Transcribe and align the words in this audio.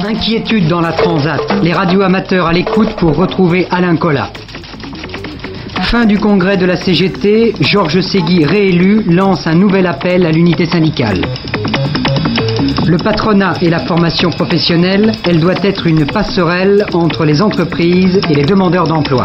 Inquiétude 0.00 0.68
dans 0.68 0.80
la 0.80 0.92
transat. 0.92 1.40
Les 1.62 1.72
radioamateurs 1.72 2.46
à 2.46 2.52
l'écoute 2.52 2.94
pour 2.96 3.14
retrouver 3.14 3.66
Alain 3.70 3.96
Collat. 3.96 4.30
Fin 5.82 6.06
du 6.06 6.18
congrès 6.18 6.56
de 6.56 6.64
la 6.64 6.76
CGT, 6.76 7.54
Georges 7.60 8.00
Segui, 8.00 8.44
réélu, 8.44 9.02
lance 9.06 9.46
un 9.46 9.54
nouvel 9.54 9.86
appel 9.86 10.24
à 10.24 10.32
l'unité 10.32 10.64
syndicale. 10.64 11.20
Le 12.86 12.96
patronat 12.96 13.54
et 13.60 13.68
la 13.68 13.80
formation 13.80 14.30
professionnelle, 14.30 15.12
elle 15.24 15.38
doit 15.38 15.62
être 15.62 15.86
une 15.86 16.06
passerelle 16.06 16.86
entre 16.94 17.24
les 17.24 17.42
entreprises 17.42 18.18
et 18.30 18.34
les 18.34 18.44
demandeurs 18.44 18.86
d'emploi. 18.86 19.24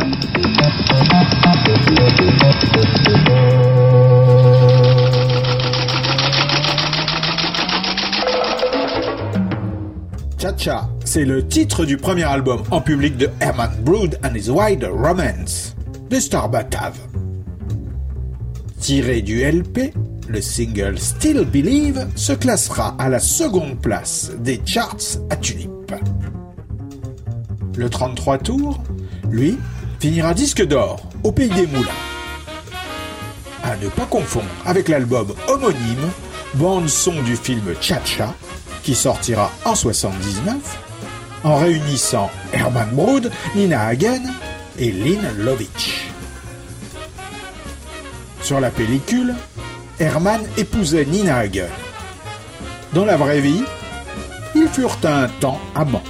Cha-Cha, 10.48 10.90
c'est 11.04 11.26
le 11.26 11.46
titre 11.46 11.84
du 11.84 11.98
premier 11.98 12.24
album 12.24 12.64
en 12.72 12.80
public 12.80 13.18
de 13.18 13.30
Herman 13.42 13.70
Brood 13.82 14.18
and 14.24 14.34
His 14.34 14.50
Wild 14.50 14.86
Romance, 14.86 15.76
de 16.10 16.20
Star 16.22 16.48
Batav. 16.48 16.94
Tiré 18.80 19.22
du 19.22 19.44
LP, 19.44 19.94
le 20.30 20.40
single 20.40 20.98
Still 21.00 21.44
Believe 21.44 22.08
se 22.16 22.31
classera 22.31 22.95
à 22.98 23.09
la 23.09 23.20
seconde 23.20 23.81
place 23.81 24.31
des 24.40 24.62
charts 24.66 25.18
à 25.30 25.36
Tulip. 25.36 25.94
Le 27.75 27.90
33 27.90 28.38
tours, 28.38 28.81
lui, 29.30 29.58
finira 30.00 30.34
disque 30.34 30.66
d'or 30.66 31.02
au 31.25 31.34
pays 31.34 31.50
des 31.50 31.68
moulins. 31.68 31.90
À 33.64 33.75
ne 33.75 33.90
pas 33.90 34.06
confondre 34.06 34.45
avec 34.66 34.88
l'album 34.88 35.28
homonyme, 35.50 36.09
bande 36.53 36.88
son 36.88 37.22
du 37.23 37.36
film 37.36 37.66
Cha-Cha, 37.81 38.34
qui 38.88 38.96
sortira 38.96 39.52
en 39.66 39.76
79, 39.76 40.56
en 41.44 41.58
réunissant 41.58 42.32
Herman 42.54 42.90
Brood, 42.94 43.30
Nina 43.54 43.86
Hagen 43.86 44.22
et 44.80 44.94
Lynn 44.94 45.28
Lovitch. 45.40 46.08
Sur 48.42 48.62
la 48.62 48.70
pellicule, 48.70 49.36
Herman 50.00 50.40
épousait 50.56 51.04
Nina 51.04 51.36
Hagen. 51.36 51.68
Dans 52.94 53.04
la 53.04 53.18
vraie 53.18 53.42
vie, 53.42 53.62
ils 54.56 54.70
furent 54.70 54.98
un 55.04 55.28
temps 55.42 55.60
amants. 55.76 56.02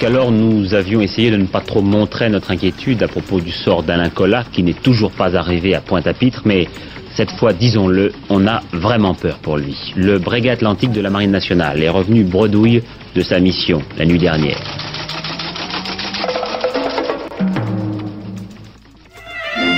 Jusqu'alors, 0.00 0.32
nous 0.32 0.72
avions 0.72 1.02
essayé 1.02 1.30
de 1.30 1.36
ne 1.36 1.44
pas 1.44 1.60
trop 1.60 1.82
montrer 1.82 2.30
notre 2.30 2.52
inquiétude 2.52 3.02
à 3.02 3.06
propos 3.06 3.38
du 3.38 3.50
sort 3.50 3.82
d'Alain 3.82 4.08
Collat, 4.08 4.44
qui 4.50 4.62
n'est 4.62 4.72
toujours 4.72 5.10
pas 5.10 5.36
arrivé 5.36 5.74
à 5.74 5.82
Pointe-à-Pitre, 5.82 6.40
mais 6.46 6.68
cette 7.14 7.30
fois, 7.32 7.52
disons-le, 7.52 8.10
on 8.30 8.46
a 8.46 8.62
vraiment 8.72 9.12
peur 9.12 9.36
pour 9.42 9.58
lui. 9.58 9.76
Le 9.96 10.18
bregat 10.18 10.52
atlantique 10.52 10.92
de 10.92 11.02
la 11.02 11.10
Marine 11.10 11.30
nationale 11.30 11.82
est 11.82 11.90
revenu 11.90 12.24
bredouille 12.24 12.82
de 13.14 13.20
sa 13.20 13.40
mission 13.40 13.82
la 13.98 14.06
nuit 14.06 14.18
dernière. 14.18 14.58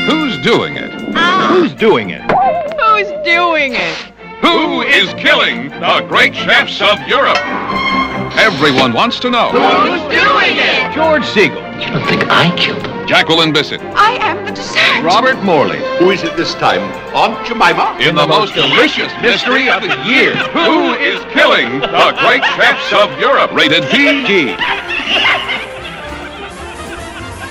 Who's 0.08 0.40
doing 0.44 0.76
it? 0.76 0.92
Who's 1.50 1.74
doing 1.74 2.10
it? 2.10 2.22
Who's 2.78 3.10
doing 3.24 3.74
it? 3.74 4.12
Who 4.40 4.82
is 4.82 5.12
killing 5.14 5.70
the 5.80 6.06
great 6.08 6.32
chefs 6.36 6.80
of 6.80 7.00
Europe? 7.08 7.51
Everyone 8.42 8.92
wants 8.92 9.20
to 9.20 9.30
know. 9.30 9.50
Who's 9.50 10.02
doing 10.10 10.58
it? 10.58 10.92
George 10.92 11.24
Siegel. 11.24 11.62
You 11.78 11.92
don't 11.92 12.04
think 12.08 12.24
I 12.28 12.52
killed 12.56 12.84
him? 12.84 13.06
Jacqueline 13.06 13.52
Bissett. 13.52 13.80
I 13.94 14.18
am 14.20 14.44
the 14.44 14.50
dessert. 14.50 15.04
Robert 15.04 15.40
Morley. 15.44 15.78
Who 15.98 16.10
is 16.10 16.24
it 16.24 16.36
this 16.36 16.52
time? 16.54 16.82
Aunt 17.14 17.46
Jemima? 17.46 17.96
In 18.00 18.16
the 18.16 18.26
most 18.26 18.52
delicious 18.54 19.12
mystery 19.22 19.70
of 19.70 19.82
the 19.82 19.94
year. 20.02 20.34
Who 20.58 20.92
is 20.94 21.20
killing 21.32 21.78
the 21.78 22.16
great 22.18 22.42
chefs 22.58 22.92
of 22.92 23.16
Europe? 23.20 23.52
Rated 23.52 23.84
PG. 23.84 24.56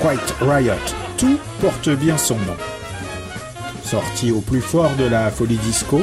Quiet 0.01 0.35
Riot, 0.41 0.95
tout 1.17 1.39
porte 1.61 1.95
bien 1.95 2.17
son 2.17 2.35
nom. 2.39 2.57
Sorti 3.81 4.31
au 4.33 4.41
plus 4.41 4.61
fort 4.61 4.91
de 4.97 5.05
la 5.07 5.31
folie 5.31 5.57
disco, 5.57 6.01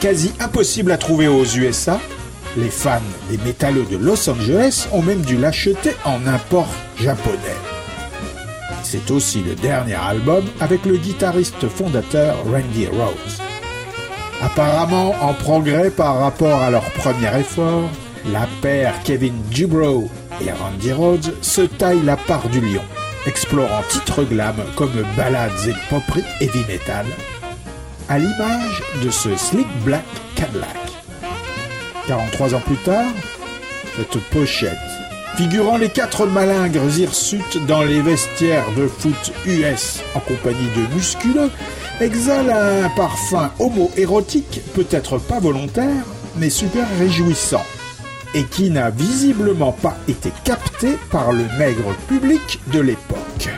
quasi 0.00 0.32
impossible 0.40 0.92
à 0.92 0.96
trouver 0.96 1.28
aux 1.28 1.44
USA, 1.44 2.00
les 2.56 2.70
fans 2.70 3.00
des 3.28 3.38
métalleux 3.38 3.86
de 3.90 3.96
Los 3.96 4.28
Angeles 4.28 4.88
ont 4.92 5.02
même 5.02 5.22
dû 5.22 5.36
l'acheter 5.36 5.94
en 6.04 6.26
import 6.26 6.68
japonais. 6.98 7.56
C'est 8.82 9.10
aussi 9.10 9.42
le 9.42 9.54
dernier 9.54 9.94
album 9.94 10.44
avec 10.58 10.84
le 10.84 10.96
guitariste 10.96 11.68
fondateur 11.68 12.36
Randy 12.44 12.86
Rose. 12.86 13.40
Apparemment 14.42 15.14
en 15.20 15.34
progrès 15.34 15.90
par 15.90 16.18
rapport 16.18 16.60
à 16.62 16.70
leur 16.70 16.84
premier 16.92 17.38
effort, 17.38 17.88
la 18.32 18.48
paire 18.62 18.94
Kevin 19.04 19.34
Dubrow 19.50 20.08
et 20.44 20.50
Randy 20.50 20.92
Rhodes 20.92 21.34
se 21.42 21.62
taillent 21.62 22.04
la 22.04 22.16
part 22.16 22.48
du 22.48 22.60
lion, 22.60 22.82
explorant 23.26 23.82
titres 23.88 24.24
glam 24.24 24.56
comme 24.76 25.04
ballades 25.16 25.52
et 25.68 25.74
pop 25.88 26.02
heavy 26.40 26.64
metal, 26.66 27.06
à 28.08 28.18
l'image 28.18 28.82
de 29.04 29.10
ce 29.10 29.36
Slick 29.36 29.68
Black 29.84 30.04
Cadillac. 30.34 30.89
43 32.10 32.54
ans 32.56 32.60
plus 32.66 32.76
tard, 32.78 33.12
cette 33.96 34.20
pochette, 34.32 34.72
figurant 35.36 35.76
les 35.76 35.88
quatre 35.88 36.26
malingres 36.26 36.98
hirsutes 36.98 37.64
dans 37.68 37.84
les 37.84 38.02
vestiaires 38.02 38.66
de 38.76 38.88
foot 38.88 39.32
US 39.46 40.00
en 40.16 40.18
compagnie 40.18 40.68
de 40.76 40.92
musculeux, 40.92 41.50
exhale 42.00 42.50
un 42.50 42.88
parfum 42.96 43.52
homo-érotique, 43.60 44.60
peut-être 44.74 45.18
pas 45.18 45.38
volontaire, 45.38 46.04
mais 46.36 46.50
super 46.50 46.88
réjouissant, 46.98 47.64
et 48.34 48.42
qui 48.42 48.70
n'a 48.70 48.90
visiblement 48.90 49.70
pas 49.70 49.96
été 50.08 50.32
capté 50.42 50.98
par 51.12 51.30
le 51.30 51.44
maigre 51.60 51.94
public 52.08 52.58
de 52.72 52.80
l'époque. 52.80 53.50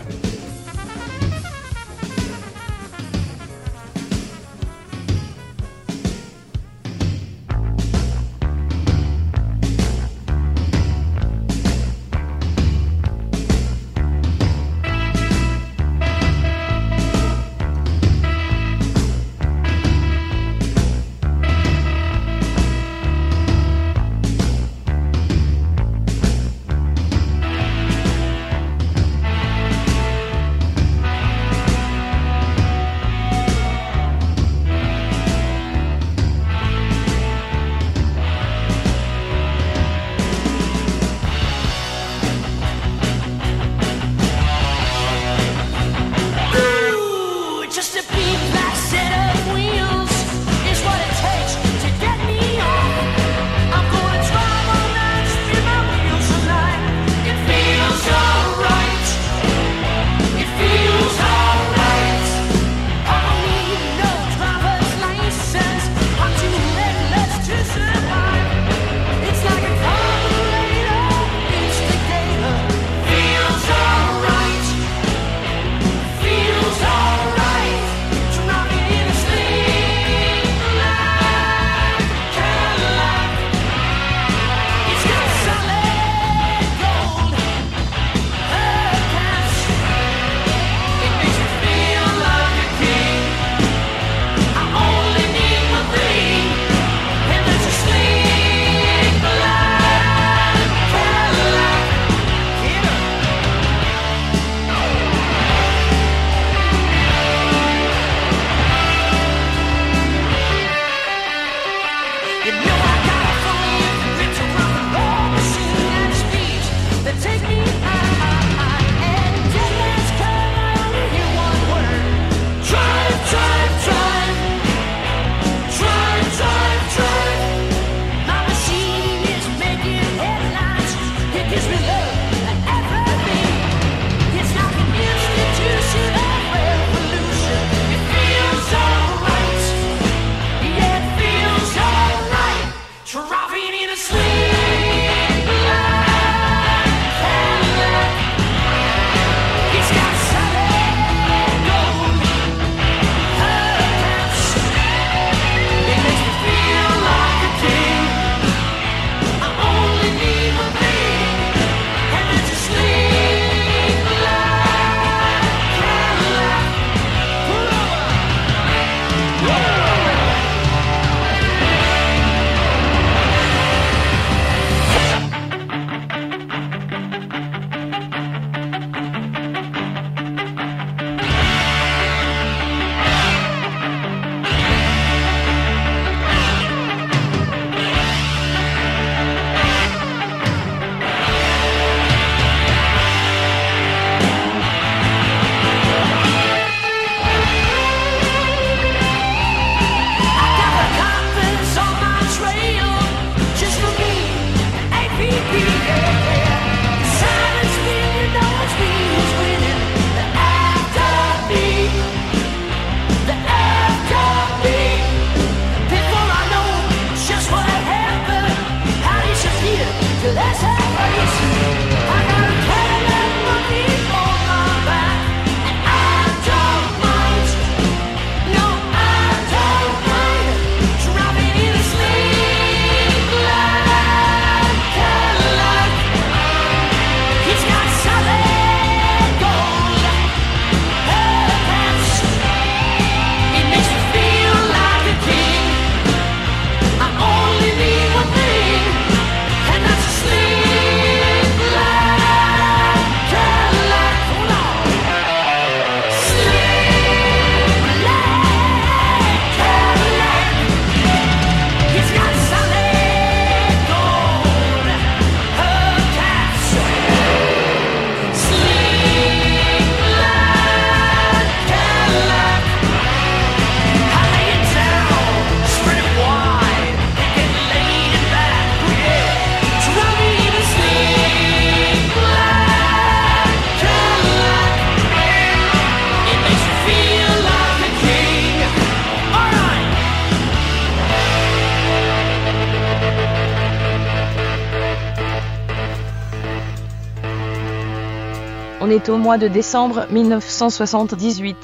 Est 298.93 299.09
au 299.09 299.17
mois 299.17 299.39
de 299.39 299.49
décembre 299.49 300.07
1978. 300.11 301.57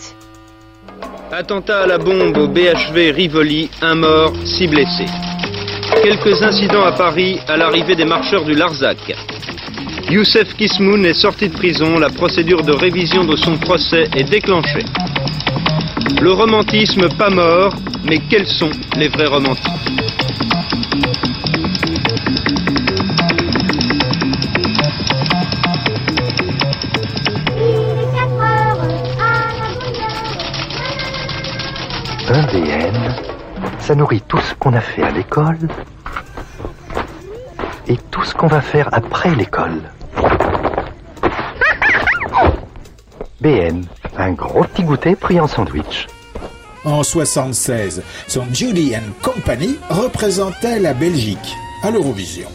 Attentat 1.30 1.82
à 1.82 1.87
la 1.87 1.99
bombe 1.99 2.37
au 2.38 2.49
BHV 2.49 3.11
Rivoli, 3.12 3.70
un 3.82 3.94
mort, 3.94 4.32
six 4.44 4.66
blessés. 4.66 5.06
Quelques 6.02 6.42
incidents 6.42 6.85
à 6.85 6.92
Paris 6.92 7.38
à 7.47 7.56
l'arrivée 7.56 7.94
des 7.94 8.04
marcheurs 8.06 8.44
du 8.44 8.54
Larzac. 8.54 9.14
Youssef 10.11 10.54
Kismoun 10.56 11.04
est 11.04 11.12
sorti 11.12 11.49
de 11.49 11.54
prison, 11.54 11.99
la 11.99 12.08
procédure 12.08 12.62
de 12.62 12.73
révision 12.73 13.25
de 13.25 13.37
son 13.37 13.58
procès 13.58 14.08
est 14.16 14.25
déclenchée. 14.25 14.85
Le 16.23 16.32
romantisme 16.32 17.08
pas 17.16 17.30
mort, 17.30 17.75
mais 18.04 18.20
quels 18.30 18.47
sont 18.47 18.70
les 18.97 19.08
vrais 19.08 19.26
romantiques 19.26 20.07
ça 33.88 33.95
nourrit 33.95 34.21
tout 34.21 34.40
ce 34.40 34.52
qu'on 34.52 34.75
a 34.75 34.83
fait 34.83 35.02
à 35.02 35.11
l'école 35.11 35.57
et 37.87 37.97
tout 38.11 38.23
ce 38.23 38.35
qu'on 38.35 38.47
va 38.47 38.61
faire 38.61 38.90
après 38.92 39.35
l'école. 39.35 39.80
BN, 43.40 43.87
un 44.18 44.33
gros 44.33 44.64
petit 44.64 44.83
goûter 44.83 45.16
pris 45.16 45.40
en 45.40 45.47
sandwich. 45.47 46.07
En 46.85 47.02
76, 47.02 48.02
son 48.26 48.45
Judy 48.52 48.95
and 48.95 49.11
Company 49.23 49.78
représentait 49.88 50.80
la 50.80 50.92
Belgique 50.92 51.57
à 51.83 51.90
l'Eurovision. 51.90 52.50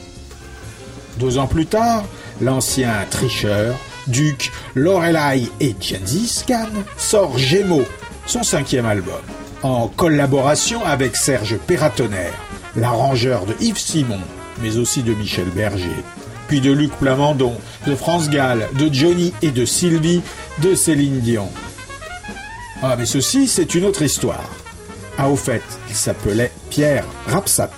Deux 1.17 1.39
ans 1.39 1.47
plus 1.47 1.65
tard, 1.65 2.03
l'ancien 2.41 2.93
tricheur, 3.09 3.73
Duc, 4.05 4.51
Lorelai 4.75 5.49
et 5.59 5.75
Gengis 5.81 6.43
Khan 6.47 6.69
sort 6.95 7.39
Gémeaux, 7.39 7.87
son 8.27 8.43
cinquième 8.43 8.85
album, 8.85 9.23
en 9.63 9.87
collaboration 9.87 10.85
avec 10.85 11.15
Serge 11.15 11.57
Perratonnerre, 11.57 12.33
l'arrangeur 12.75 13.45
de 13.45 13.55
Yves 13.61 13.77
Simon, 13.77 14.19
mais 14.61 14.77
aussi 14.77 15.03
de 15.03 15.13
Michel 15.13 15.49
Berger, 15.55 16.03
puis 16.47 16.61
de 16.61 16.71
Luc 16.71 16.91
Plamondon, 16.97 17.55
de 17.87 17.95
France 17.95 18.29
Gall, 18.29 18.67
de 18.77 18.93
Johnny 18.93 19.33
et 19.41 19.51
de 19.51 19.65
Sylvie, 19.65 20.21
de 20.61 20.75
Céline 20.75 21.21
Dion. 21.21 21.49
Ah, 22.81 22.95
mais 22.97 23.05
ceci, 23.05 23.47
c'est 23.47 23.75
une 23.75 23.85
autre 23.85 24.01
histoire. 24.01 24.49
Ah, 25.17 25.29
au 25.29 25.37
fait, 25.37 25.63
il 25.89 25.95
s'appelait 25.95 26.51
Pierre 26.69 27.05
Rapsat. 27.27 27.71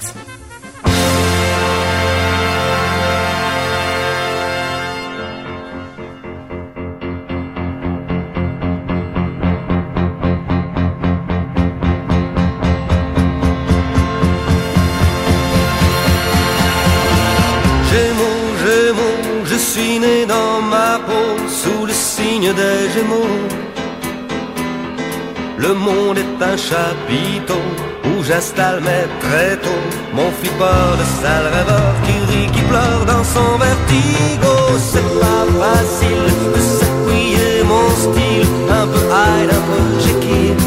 Monde 25.75 26.17
est 26.17 26.43
un 26.43 26.57
chapiteau 26.57 27.61
où 28.05 28.23
j'installe 28.23 28.81
mes 28.81 29.05
tréteaux. 29.25 29.83
Mon 30.13 30.29
flipper 30.31 30.89
de 30.99 31.05
sale 31.21 31.47
rêveur 31.55 31.93
qui 32.05 32.15
rit, 32.31 32.51
qui 32.51 32.61
pleure 32.61 33.05
dans 33.05 33.23
son 33.23 33.57
vertigo. 33.57 34.53
C'est 34.91 35.11
pas 35.19 35.45
facile 35.63 36.27
de 36.55 36.61
s'appuyer 36.77 37.63
mon 37.63 37.89
style, 38.03 38.47
un 38.69 38.87
peu 38.87 39.03
Hyde, 39.21 39.51
un 39.57 39.63
peu 39.69 39.83
Jekyll. 40.03 40.57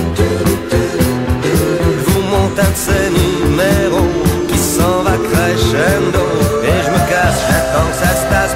Je 1.42 2.10
vous 2.10 2.22
monte 2.32 2.58
un 2.58 2.70
de 2.70 2.80
ces 2.86 3.08
numéros 3.22 4.12
qui 4.48 4.58
s'en 4.58 5.02
va 5.06 5.16
crescendo. 5.30 6.24
Et 6.64 6.78
je 6.84 6.90
me 6.90 7.02
casse, 7.10 7.38
j'attends 7.48 7.88
que 7.90 7.98
ça 8.04 8.12
se 8.20 8.24
tasse, 8.32 8.54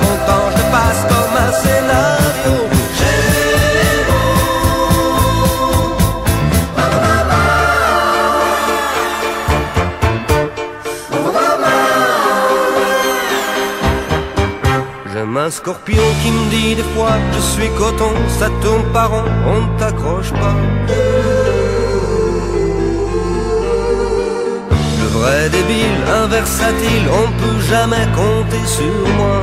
scorpion 15.52 16.02
qui 16.22 16.30
me 16.30 16.50
dit 16.50 16.74
des 16.74 16.88
fois 16.94 17.16
je 17.34 17.40
suis 17.52 17.68
coton, 17.78 18.12
ça 18.38 18.48
tourne 18.62 18.84
par 18.92 19.10
rond, 19.10 19.30
on 19.46 19.60
ne 19.66 19.78
t'accroche 19.78 20.32
pas. 20.32 20.56
Le 25.00 25.06
vrai 25.18 25.50
débile, 25.50 25.98
un 26.20 26.26
versatile, 26.26 27.06
on 27.22 27.28
peut 27.40 27.60
jamais 27.72 28.06
compter 28.20 28.64
sur 28.66 28.96
moi. 29.18 29.38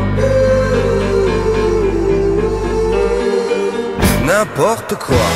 N'importe 4.25 4.95
quoi. 4.95 5.27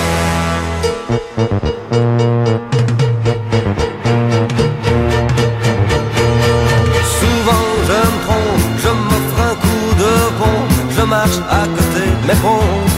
Marche 11.23 11.39
à 11.49 11.65
côté 11.67 12.05
de 12.21 12.27
mes 12.27 12.92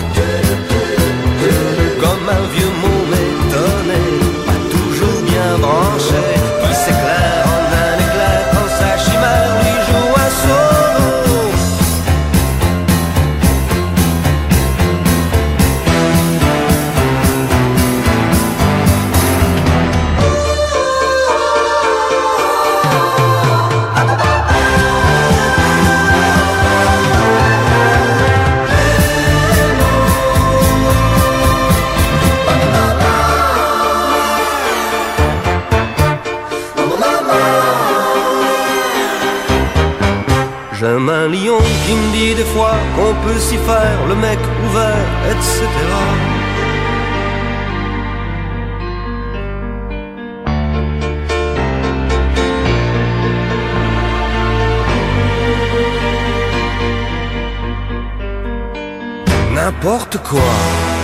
peut 43.25 43.39
s'y 43.39 43.57
faire, 43.57 43.99
le 44.07 44.15
mec 44.15 44.39
ouvert, 44.65 45.07
etc. 45.31 45.61
N'importe 59.55 60.17
quoi. 60.17 60.94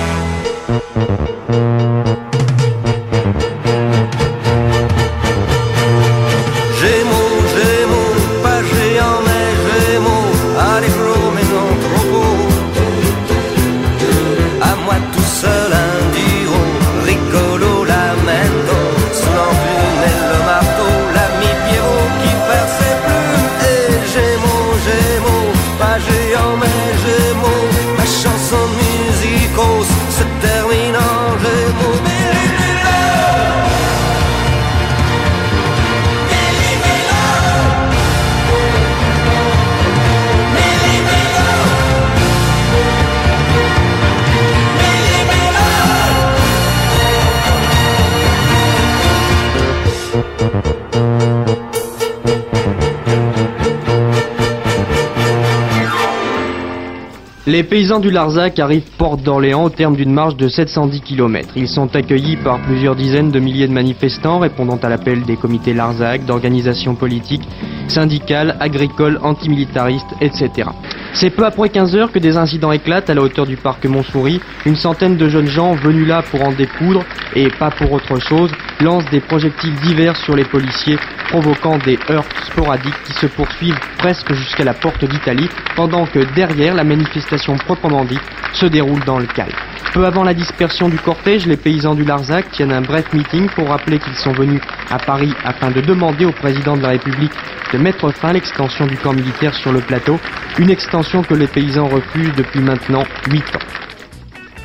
Paysans 57.71 58.01
du 58.01 58.11
Larzac 58.11 58.59
arrivent 58.59 58.91
porte 58.97 59.23
d'Orléans 59.23 59.63
au 59.63 59.69
terme 59.69 59.95
d'une 59.95 60.11
marche 60.11 60.35
de 60.35 60.49
710 60.49 60.99
km. 60.99 61.53
Ils 61.55 61.69
sont 61.69 61.95
accueillis 61.95 62.35
par 62.35 62.59
plusieurs 62.59 62.97
dizaines 62.97 63.31
de 63.31 63.39
milliers 63.39 63.69
de 63.69 63.71
manifestants 63.71 64.39
répondant 64.39 64.75
à 64.83 64.89
l'appel 64.89 65.21
des 65.21 65.37
comités 65.37 65.73
Larzac, 65.73 66.25
d'organisations 66.25 66.95
politiques, 66.95 67.47
syndicales, 67.87 68.57
agricoles, 68.59 69.19
antimilitaristes, 69.23 70.13
etc. 70.19 70.67
C'est 71.13 71.29
peu 71.29 71.45
après 71.45 71.69
15 71.69 71.95
heures 71.95 72.11
que 72.11 72.19
des 72.19 72.35
incidents 72.35 72.73
éclatent 72.73 73.09
à 73.09 73.13
la 73.13 73.21
hauteur 73.21 73.45
du 73.45 73.55
parc 73.55 73.85
Montsouris. 73.85 74.41
Une 74.65 74.75
centaine 74.75 75.15
de 75.15 75.29
jeunes 75.29 75.47
gens 75.47 75.73
venus 75.73 76.05
là 76.05 76.23
pour 76.29 76.43
en 76.43 76.51
découdre 76.51 77.05
et 77.37 77.47
pas 77.51 77.71
pour 77.71 77.93
autre 77.93 78.19
chose 78.19 78.51
lancent 78.81 79.09
des 79.09 79.21
projectiles 79.21 79.75
divers 79.81 80.15
sur 80.17 80.35
les 80.35 80.43
policiers, 80.43 80.97
provoquant 81.29 81.77
des 81.77 81.97
heurts 82.09 82.25
sporadiques 82.45 83.03
qui 83.05 83.13
se 83.13 83.27
poursuivent 83.27 83.79
presque 83.97 84.33
jusqu'à 84.33 84.63
la 84.63 84.73
porte 84.73 85.05
d'Italie, 85.05 85.49
pendant 85.75 86.05
que 86.05 86.19
derrière 86.35 86.75
la 86.75 86.83
manifestation 86.83 87.55
proprement 87.55 88.05
dite 88.05 88.21
se 88.53 88.65
déroule 88.65 89.03
dans 89.05 89.19
le 89.19 89.27
calme. 89.27 89.55
Peu 89.93 90.05
avant 90.05 90.23
la 90.23 90.33
dispersion 90.33 90.87
du 90.87 90.97
cortège, 90.97 91.45
les 91.47 91.57
paysans 91.57 91.95
du 91.95 92.05
Larzac 92.05 92.49
tiennent 92.51 92.71
un 92.71 92.81
bref 92.81 93.11
meeting 93.13 93.49
pour 93.49 93.67
rappeler 93.67 93.99
qu'ils 93.99 94.15
sont 94.15 94.31
venus 94.31 94.61
à 94.89 94.97
Paris 94.97 95.33
afin 95.43 95.69
de 95.69 95.81
demander 95.81 96.25
au 96.25 96.31
président 96.31 96.77
de 96.77 96.81
la 96.81 96.89
République 96.89 97.33
de 97.73 97.77
mettre 97.77 98.09
fin 98.11 98.29
à 98.29 98.33
l'extension 98.33 98.85
du 98.85 98.97
camp 98.97 99.13
militaire 99.13 99.53
sur 99.53 99.71
le 99.71 99.81
plateau, 99.81 100.17
une 100.59 100.69
extension 100.69 101.23
que 101.23 101.33
les 101.33 101.47
paysans 101.47 101.87
refusent 101.87 102.35
depuis 102.35 102.61
maintenant 102.61 103.03
8 103.29 103.39
ans. 103.55 103.59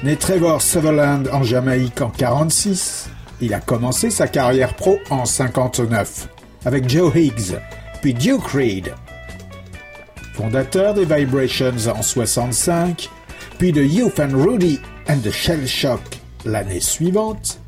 Né 0.02 0.16
Trevor 0.16 0.60
Sutherland 0.62 1.28
en 1.32 1.42
Jamaïque 1.42 2.00
en 2.00 2.10
46, 2.10 3.10
il 3.40 3.54
a 3.54 3.60
commencé 3.60 4.10
sa 4.10 4.28
carrière 4.28 4.74
pro 4.74 4.98
en 5.10 5.24
59 5.24 6.28
avec 6.64 6.88
Joe 6.88 7.14
Higgs, 7.14 7.56
puis 8.02 8.14
Duke 8.14 8.48
Reed. 8.48 8.94
Fondateur 10.34 10.94
des 10.94 11.04
Vibrations 11.04 11.74
en 11.94 12.02
65, 12.02 13.08
puis 13.58 13.72
de 13.72 13.82
Youth 13.82 14.20
and 14.20 14.36
Rudy 14.36 14.80
and 15.08 15.18
the 15.22 15.30
Shell 15.30 15.66
Shock 15.66 16.00
l'année 16.44 16.80
suivante, 16.80 17.58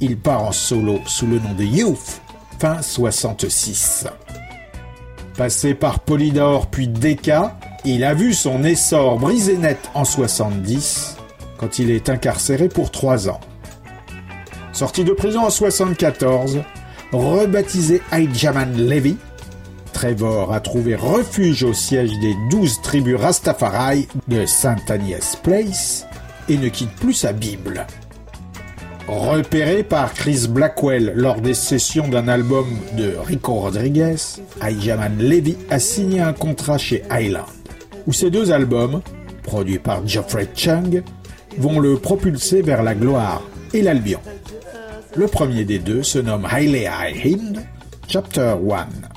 il 0.00 0.16
part 0.18 0.42
en 0.42 0.52
solo 0.52 1.00
sous 1.06 1.26
le 1.26 1.38
nom 1.38 1.54
de 1.54 1.64
Youth 1.64 2.20
fin 2.58 2.82
66. 2.82 4.06
Passé 5.36 5.74
par 5.74 6.00
Polydor 6.00 6.66
puis 6.66 6.88
Decca, 6.88 7.58
il 7.84 8.04
a 8.04 8.14
vu 8.14 8.32
son 8.32 8.64
essor 8.64 9.18
brisé 9.18 9.56
net 9.56 9.90
en 9.94 10.04
70 10.04 11.16
quand 11.58 11.78
il 11.78 11.90
est 11.90 12.08
incarcéré 12.08 12.68
pour 12.68 12.90
trois 12.90 13.28
ans. 13.28 13.40
Sorti 14.74 15.04
de 15.04 15.12
prison 15.12 15.42
en 15.42 15.50
74, 15.50 16.58
rebaptisé 17.12 18.02
Aïjaman 18.10 18.76
Levy, 18.76 19.16
Trevor 19.92 20.52
a 20.52 20.58
trouvé 20.58 20.96
refuge 20.96 21.62
au 21.62 21.72
siège 21.72 22.10
des 22.18 22.34
douze 22.50 22.82
tribus 22.82 23.14
Rastafari 23.14 24.08
de 24.26 24.44
Saint 24.46 24.74
Agnès 24.88 25.36
Place 25.36 26.06
et 26.48 26.58
ne 26.58 26.68
quitte 26.68 26.90
plus 26.96 27.12
sa 27.12 27.32
Bible. 27.32 27.86
Repéré 29.06 29.84
par 29.84 30.12
Chris 30.12 30.46
Blackwell 30.48 31.12
lors 31.14 31.40
des 31.40 31.54
sessions 31.54 32.08
d'un 32.08 32.26
album 32.26 32.66
de 32.98 33.12
Rico 33.24 33.54
Rodriguez, 33.54 34.16
Aïjaman 34.60 35.18
Levy 35.18 35.56
a 35.70 35.78
signé 35.78 36.20
un 36.20 36.32
contrat 36.32 36.78
chez 36.78 37.04
Island, 37.12 37.46
où 38.08 38.12
ces 38.12 38.30
deux 38.30 38.50
albums, 38.50 39.02
produits 39.44 39.78
par 39.78 40.04
Geoffrey 40.04 40.48
Chung, 40.56 41.04
vont 41.58 41.78
le 41.78 41.96
propulser 41.96 42.60
vers 42.60 42.82
la 42.82 42.96
gloire 42.96 43.42
et 43.72 43.82
l'Albion. 43.82 44.20
Le 45.16 45.28
premier 45.28 45.64
des 45.64 45.78
deux 45.78 46.02
se 46.02 46.18
nomme 46.18 46.44
Haile 46.50 46.74
Hymn, 47.24 47.62
Chapter 48.08 48.56
1. 48.68 49.13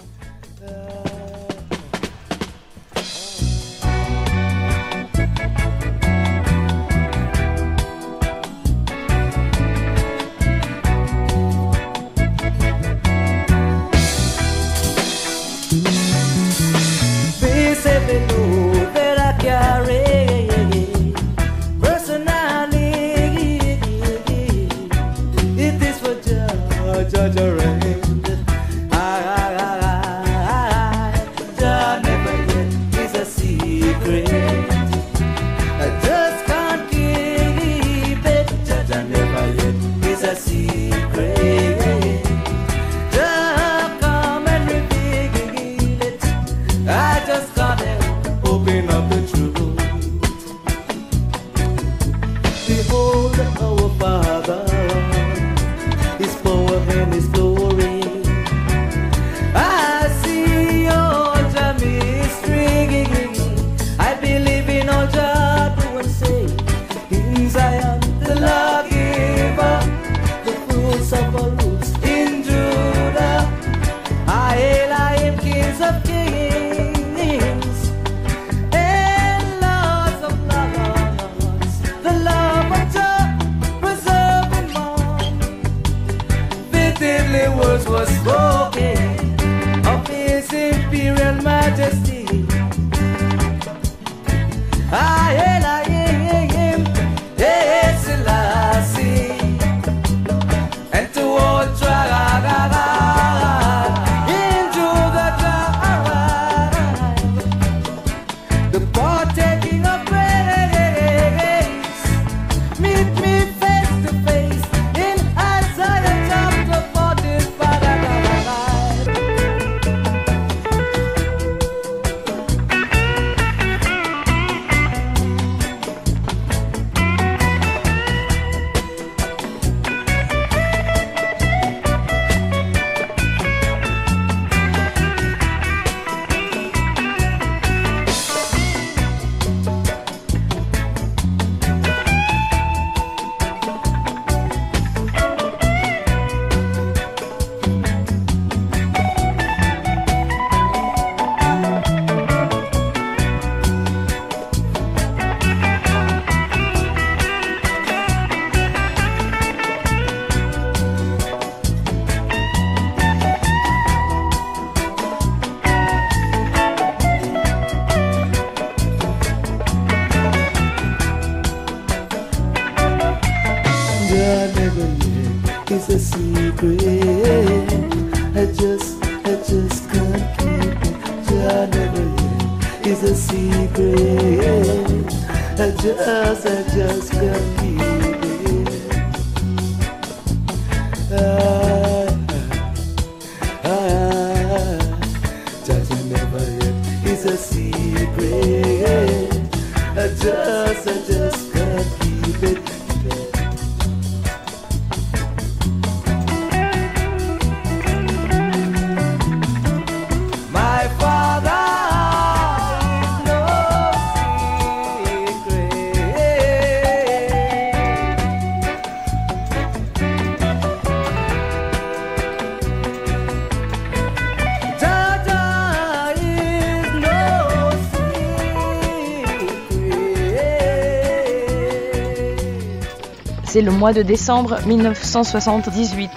Le 233.67 233.73
mois 233.73 233.91
de 233.91 234.01
décembre 234.01 234.59
1978. 234.65 236.09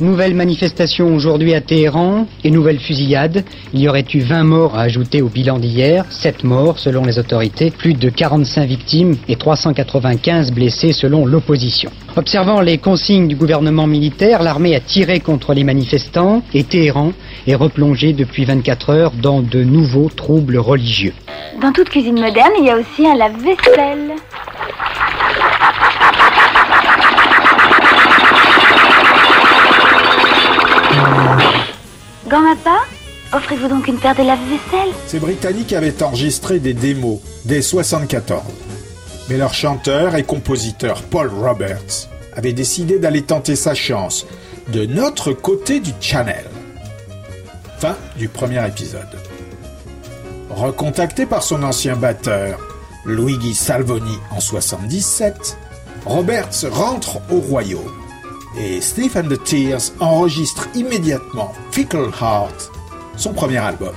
Nouvelle 0.00 0.34
manifestation 0.34 1.14
aujourd'hui 1.14 1.54
à 1.54 1.60
Téhéran 1.60 2.26
et 2.42 2.50
nouvelle 2.50 2.80
fusillade. 2.80 3.44
Il 3.72 3.78
y 3.78 3.88
aurait 3.88 4.04
eu 4.12 4.18
20 4.18 4.42
morts 4.42 4.76
à 4.76 4.80
ajouter 4.80 5.22
au 5.22 5.28
bilan 5.28 5.60
d'hier, 5.60 6.04
7 6.10 6.42
morts 6.42 6.80
selon 6.80 7.04
les 7.04 7.20
autorités, 7.20 7.70
plus 7.70 7.94
de 7.94 8.10
45 8.10 8.66
victimes 8.66 9.16
et 9.28 9.36
395 9.36 10.50
blessés 10.50 10.92
selon 10.92 11.26
l'opposition. 11.26 11.92
Observant 12.16 12.60
les 12.60 12.78
consignes 12.78 13.28
du 13.28 13.36
gouvernement 13.36 13.86
militaire, 13.86 14.42
l'armée 14.42 14.74
a 14.74 14.80
tiré 14.80 15.20
contre 15.20 15.54
les 15.54 15.62
manifestants 15.62 16.42
et 16.54 16.64
Téhéran 16.64 17.12
est 17.46 17.54
replongé 17.54 18.14
depuis 18.14 18.44
24 18.44 18.90
heures 18.90 19.12
dans 19.12 19.42
de 19.42 19.62
nouveaux 19.62 20.08
troubles 20.08 20.58
religieux. 20.58 21.12
Dans 21.62 21.70
toute 21.70 21.88
cuisine 21.88 22.20
moderne, 22.20 22.52
il 22.58 22.64
y 22.64 22.70
a 22.70 22.76
aussi 22.76 23.06
un 23.06 23.14
lave-vaisselle. 23.14 24.16
Grand-papa, 32.28 32.80
offrez-vous 33.32 33.68
donc 33.68 33.88
une 33.88 33.96
paire 33.96 34.14
de 34.14 34.22
lave-vaisselle 34.22 34.92
Ces 35.06 35.18
Britanniques 35.18 35.72
avaient 35.72 36.02
enregistré 36.02 36.58
des 36.58 36.74
démos 36.74 37.20
dès 37.46 37.62
74. 37.62 38.42
Mais 39.30 39.38
leur 39.38 39.54
chanteur 39.54 40.14
et 40.14 40.24
compositeur 40.24 41.02
Paul 41.04 41.28
Roberts 41.28 42.10
avait 42.36 42.52
décidé 42.52 42.98
d'aller 42.98 43.22
tenter 43.22 43.56
sa 43.56 43.74
chance 43.74 44.26
de 44.68 44.84
notre 44.84 45.32
côté 45.32 45.80
du 45.80 45.92
channel. 46.02 46.44
Fin 47.78 47.96
du 48.18 48.28
premier 48.28 48.66
épisode. 48.66 49.08
Recontacté 50.50 51.24
par 51.24 51.42
son 51.42 51.62
ancien 51.62 51.96
batteur, 51.96 52.58
Luigi 53.06 53.54
Salvoni 53.54 54.18
en 54.30 54.40
77, 54.40 55.56
Roberts 56.04 56.66
rentre 56.70 57.20
au 57.30 57.38
royaume 57.38 58.07
et 58.56 58.80
Stephen 58.80 59.28
the 59.28 59.42
Tears 59.42 59.92
enregistre 60.00 60.68
immédiatement 60.74 61.52
Fickle 61.70 62.10
Heart, 62.20 62.70
son 63.16 63.32
premier 63.32 63.58
album, 63.58 63.94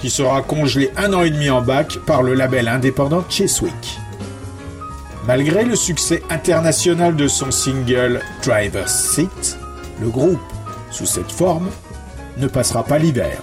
qui 0.00 0.10
sera 0.10 0.42
congelé 0.42 0.90
un 0.96 1.12
an 1.12 1.22
et 1.22 1.30
demi 1.30 1.50
en 1.50 1.62
bac 1.62 1.98
par 2.06 2.22
le 2.22 2.34
label 2.34 2.68
indépendant 2.68 3.24
Cheswick. 3.28 3.98
Malgré 5.26 5.64
le 5.64 5.76
succès 5.76 6.22
international 6.30 7.16
de 7.16 7.28
son 7.28 7.50
single 7.50 8.20
Driver's 8.42 8.92
Seat, 8.92 9.58
le 10.00 10.08
groupe, 10.08 10.40
sous 10.90 11.06
cette 11.06 11.32
forme, 11.32 11.68
ne 12.38 12.46
passera 12.46 12.84
pas 12.84 12.98
l'hiver. 12.98 13.42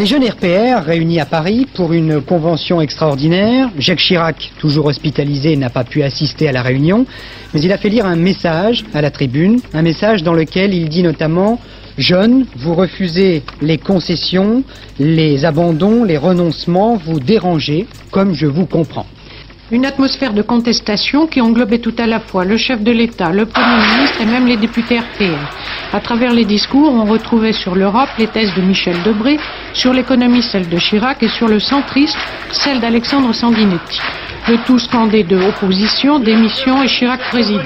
Les 0.00 0.06
jeunes 0.06 0.24
RPR 0.24 0.82
réunis 0.82 1.20
à 1.20 1.26
Paris 1.26 1.66
pour 1.74 1.92
une 1.92 2.22
convention 2.22 2.80
extraordinaire. 2.80 3.68
Jacques 3.76 3.98
Chirac, 3.98 4.50
toujours 4.58 4.86
hospitalisé, 4.86 5.56
n'a 5.56 5.68
pas 5.68 5.84
pu 5.84 6.02
assister 6.02 6.48
à 6.48 6.52
la 6.52 6.62
réunion, 6.62 7.04
mais 7.52 7.60
il 7.60 7.70
a 7.70 7.76
fait 7.76 7.90
lire 7.90 8.06
un 8.06 8.16
message 8.16 8.82
à 8.94 9.02
la 9.02 9.10
tribune, 9.10 9.60
un 9.74 9.82
message 9.82 10.22
dans 10.22 10.32
lequel 10.32 10.72
il 10.72 10.88
dit 10.88 11.02
notamment 11.02 11.60
Jeune, 11.98 12.46
vous 12.56 12.72
refusez 12.72 13.42
les 13.60 13.76
concessions, 13.76 14.64
les 14.98 15.44
abandons, 15.44 16.02
les 16.02 16.16
renoncements, 16.16 16.96
vous 16.96 17.20
dérangez, 17.20 17.86
comme 18.10 18.32
je 18.32 18.46
vous 18.46 18.64
comprends. 18.64 19.04
Une 19.72 19.86
atmosphère 19.86 20.32
de 20.32 20.42
contestation 20.42 21.28
qui 21.28 21.40
englobait 21.40 21.78
tout 21.78 21.94
à 21.96 22.06
la 22.08 22.18
fois 22.18 22.44
le 22.44 22.56
chef 22.56 22.82
de 22.82 22.90
l'État, 22.90 23.30
le 23.30 23.46
Premier 23.46 23.76
ministre 23.76 24.20
et 24.20 24.26
même 24.26 24.46
les 24.48 24.56
députés 24.56 24.98
RTR. 24.98 25.92
À 25.92 26.00
travers 26.00 26.32
les 26.32 26.44
discours, 26.44 26.92
on 26.92 27.04
retrouvait 27.04 27.52
sur 27.52 27.76
l'Europe 27.76 28.08
les 28.18 28.26
thèses 28.26 28.52
de 28.56 28.62
Michel 28.62 29.00
Debré, 29.04 29.38
sur 29.72 29.92
l'économie 29.92 30.42
celle 30.42 30.68
de 30.68 30.76
Chirac 30.76 31.22
et 31.22 31.28
sur 31.28 31.46
le 31.46 31.60
centrisme 31.60 32.18
celle 32.50 32.80
d'Alexandre 32.80 33.32
Sanguinetti. 33.32 34.00
Le 34.48 34.56
tout 34.66 34.80
scandé 34.80 35.22
de 35.22 35.36
opposition, 35.36 36.18
démission 36.18 36.82
et 36.82 36.88
Chirac 36.88 37.20
président. 37.30 37.62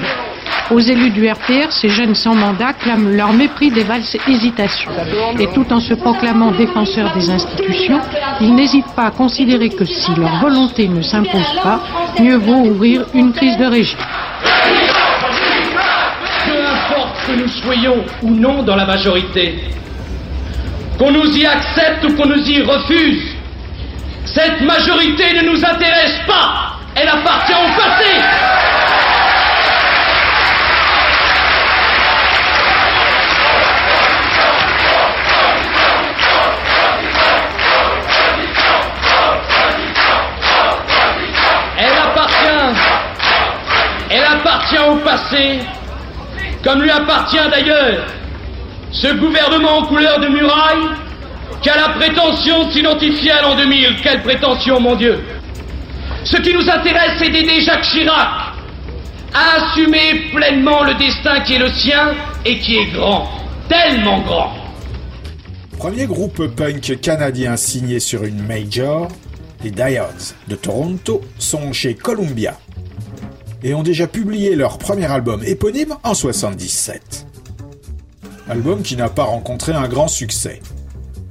Aux 0.71 0.79
élus 0.79 1.11
du 1.11 1.29
RPR, 1.29 1.71
ces 1.71 1.89
jeunes 1.89 2.15
sans 2.15 2.33
mandat 2.33 2.73
clament 2.73 3.09
leur 3.09 3.33
mépris 3.33 3.69
des 3.69 3.83
valses 3.83 4.17
hésitations. 4.27 4.91
Et 5.39 5.47
tout 5.47 5.71
en 5.71 5.79
se 5.79 5.93
proclamant 5.93 6.51
défenseurs 6.51 7.13
des 7.13 7.29
institutions, 7.29 7.99
ils 8.41 8.53
n'hésitent 8.55 8.93
pas 8.95 9.05
à 9.05 9.11
considérer 9.11 9.69
que 9.69 9.85
si 9.85 10.13
leur 10.15 10.39
volonté 10.39 10.87
ne 10.87 11.01
s'impose 11.01 11.53
pas, 11.61 11.81
mieux 12.19 12.37
vaut 12.37 12.65
ouvrir 12.71 13.05
une 13.13 13.31
crise 13.31 13.57
de 13.57 13.65
régime. 13.65 13.99
Que 17.27 17.33
nous 17.33 17.47
soyons 17.47 18.03
ou 18.21 18.29
non 18.29 18.61
dans 18.61 18.75
la 18.75 18.85
majorité, 18.85 19.55
qu'on 20.99 21.11
nous 21.11 21.35
y 21.35 21.45
accepte 21.45 22.05
ou 22.05 22.15
qu'on 22.15 22.27
nous 22.27 22.49
y 22.49 22.61
refuse, 22.61 23.35
cette 24.25 24.61
majorité 24.61 25.33
ne 25.33 25.49
nous 25.49 25.65
intéresse 25.65 26.19
pas. 26.27 26.73
Elle 26.95 27.07
appartient 27.07 27.53
au 27.53 27.79
passé. 27.79 28.11
Appartient 44.65 44.89
au 44.89 44.95
passé, 45.03 45.59
comme 46.63 46.81
lui 46.81 46.89
appartient 46.89 47.49
d'ailleurs 47.51 48.07
ce 48.91 49.13
gouvernement 49.13 49.79
en 49.79 49.85
couleur 49.85 50.19
de 50.19 50.27
muraille 50.27 50.89
qui 51.61 51.69
a 51.69 51.75
la 51.75 51.89
prétention 51.89 52.65
de 52.65 52.71
s'identifier 52.71 53.31
à 53.31 53.41
l'an 53.41 53.55
2000. 53.55 53.97
Quelle 54.01 54.21
prétention, 54.21 54.79
mon 54.79 54.95
Dieu 54.95 55.19
Ce 56.23 56.37
qui 56.37 56.53
nous 56.53 56.69
intéresse, 56.69 57.13
c'est 57.19 57.29
d'aider 57.29 57.61
Jacques 57.61 57.83
Chirac 57.83 58.29
à 59.33 59.57
assumer 59.57 60.31
pleinement 60.33 60.83
le 60.83 60.93
destin 60.95 61.41
qui 61.41 61.55
est 61.55 61.59
le 61.59 61.69
sien 61.69 62.13
et 62.45 62.57
qui 62.59 62.77
est 62.77 62.91
grand, 62.93 63.29
tellement 63.67 64.21
grand. 64.21 64.53
Premier 65.77 66.05
groupe 66.05 66.47
punk 66.55 66.99
canadien 67.01 67.57
signé 67.57 67.99
sur 67.99 68.23
une 68.23 68.41
major, 68.41 69.09
les 69.63 69.71
Diodes 69.71 70.35
de 70.47 70.55
Toronto 70.55 71.21
sont 71.37 71.73
chez 71.73 71.95
Columbia 71.95 72.57
et 73.65 73.73
ont 73.73 73.81
déjà 73.81 74.05
publié 74.05 74.55
leur 74.55 74.77
premier 74.77 75.05
album 75.05 75.43
éponyme 75.43 75.95
en 76.03 76.13
77. 76.13 77.25
Album 78.47 78.83
qui 78.83 78.95
n'a 78.95 79.09
pas 79.09 79.23
rencontré 79.23 79.73
un 79.73 79.87
grand 79.87 80.07
succès. 80.07 80.61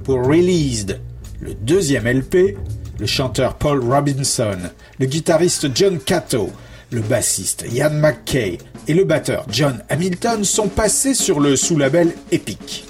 Pour 0.03 0.17
Released, 0.17 0.99
le 1.39 1.53
deuxième 1.53 2.05
LP, 2.05 2.57
le 2.99 3.05
chanteur 3.05 3.55
Paul 3.55 3.79
Robinson, 3.81 4.57
le 4.99 5.05
guitariste 5.05 5.69
John 5.73 5.97
Cato, 5.97 6.51
le 6.91 6.99
bassiste 6.99 7.65
Ian 7.71 7.91
McKay 7.91 8.57
et 8.89 8.93
le 8.93 9.05
batteur 9.05 9.45
John 9.49 9.81
Hamilton 9.87 10.43
sont 10.43 10.67
passés 10.67 11.13
sur 11.13 11.39
le 11.39 11.55
sous-label 11.55 12.13
Epic. 12.33 12.83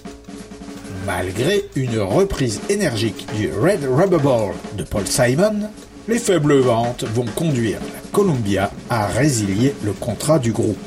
Malgré 1.06 1.66
une 1.76 2.00
reprise 2.00 2.62
énergique 2.70 3.28
du 3.38 3.52
Red 3.52 3.82
Rubber 3.88 4.18
Ball 4.18 4.56
de 4.76 4.84
Paul 4.84 5.06
Simon, 5.06 5.70
les 6.08 6.20
faibles 6.20 6.60
ventes 6.60 7.04
vont 7.04 7.26
conduire 7.36 7.80
la 7.80 8.10
Columbia 8.12 8.72
à 8.90 9.08
résilier 9.08 9.74
le 9.84 9.92
contrat 9.92 10.40
du 10.40 10.52
groupe. 10.52 10.78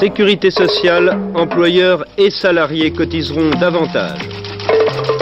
Sécurité 0.00 0.50
sociale, 0.50 1.16
employeurs 1.34 2.04
et 2.18 2.30
salariés 2.30 2.90
cotiseront 2.90 3.50
davantage. 3.60 4.18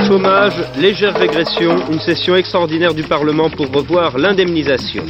Chômage, 0.06 0.54
légère 0.78 1.14
régression, 1.14 1.76
une 1.90 2.00
session 2.00 2.34
extraordinaire 2.36 2.94
du 2.94 3.02
Parlement 3.02 3.50
pour 3.50 3.70
revoir 3.70 4.16
l'indemnisation. 4.16 5.04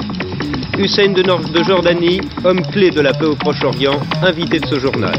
Hussein 0.78 1.12
de, 1.12 1.22
de 1.22 1.64
Jordanie, 1.64 2.20
homme 2.44 2.62
clé 2.72 2.90
de 2.90 3.00
la 3.00 3.12
paix 3.12 3.26
au 3.26 3.36
Proche-Orient, 3.36 4.00
invité 4.22 4.58
de 4.58 4.66
ce 4.66 4.78
journal. 4.78 5.14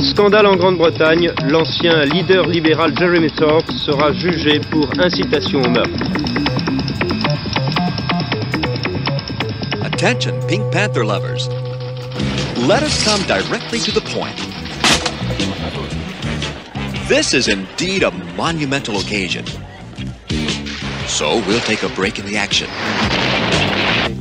Scandale 0.00 0.46
en 0.46 0.56
Grande-Bretagne, 0.56 1.30
l'ancien 1.48 2.04
leader 2.04 2.46
libéral 2.48 2.92
Jeremy 2.98 3.30
Thorpe 3.30 3.70
sera 3.70 4.12
jugé 4.12 4.60
pour 4.70 4.88
incitation 4.98 5.62
au 5.62 5.68
meurtre. 5.68 5.90
Attention, 9.84 10.32
Pink 10.48 10.62
Panther 10.72 11.00
lovers. 11.00 11.61
Let 12.68 12.84
us 12.84 13.02
come 13.02 13.20
directly 13.26 13.80
to 13.80 13.90
the 13.90 14.00
point. 14.02 14.36
This 17.08 17.34
is 17.34 17.48
indeed 17.48 18.04
a 18.04 18.12
monumental 18.36 19.00
occasion. 19.00 19.44
So 21.08 21.42
we'll 21.48 21.60
take 21.60 21.82
a 21.82 21.88
break 21.88 22.20
in 22.20 22.26
the 22.26 22.36
action 22.36 22.68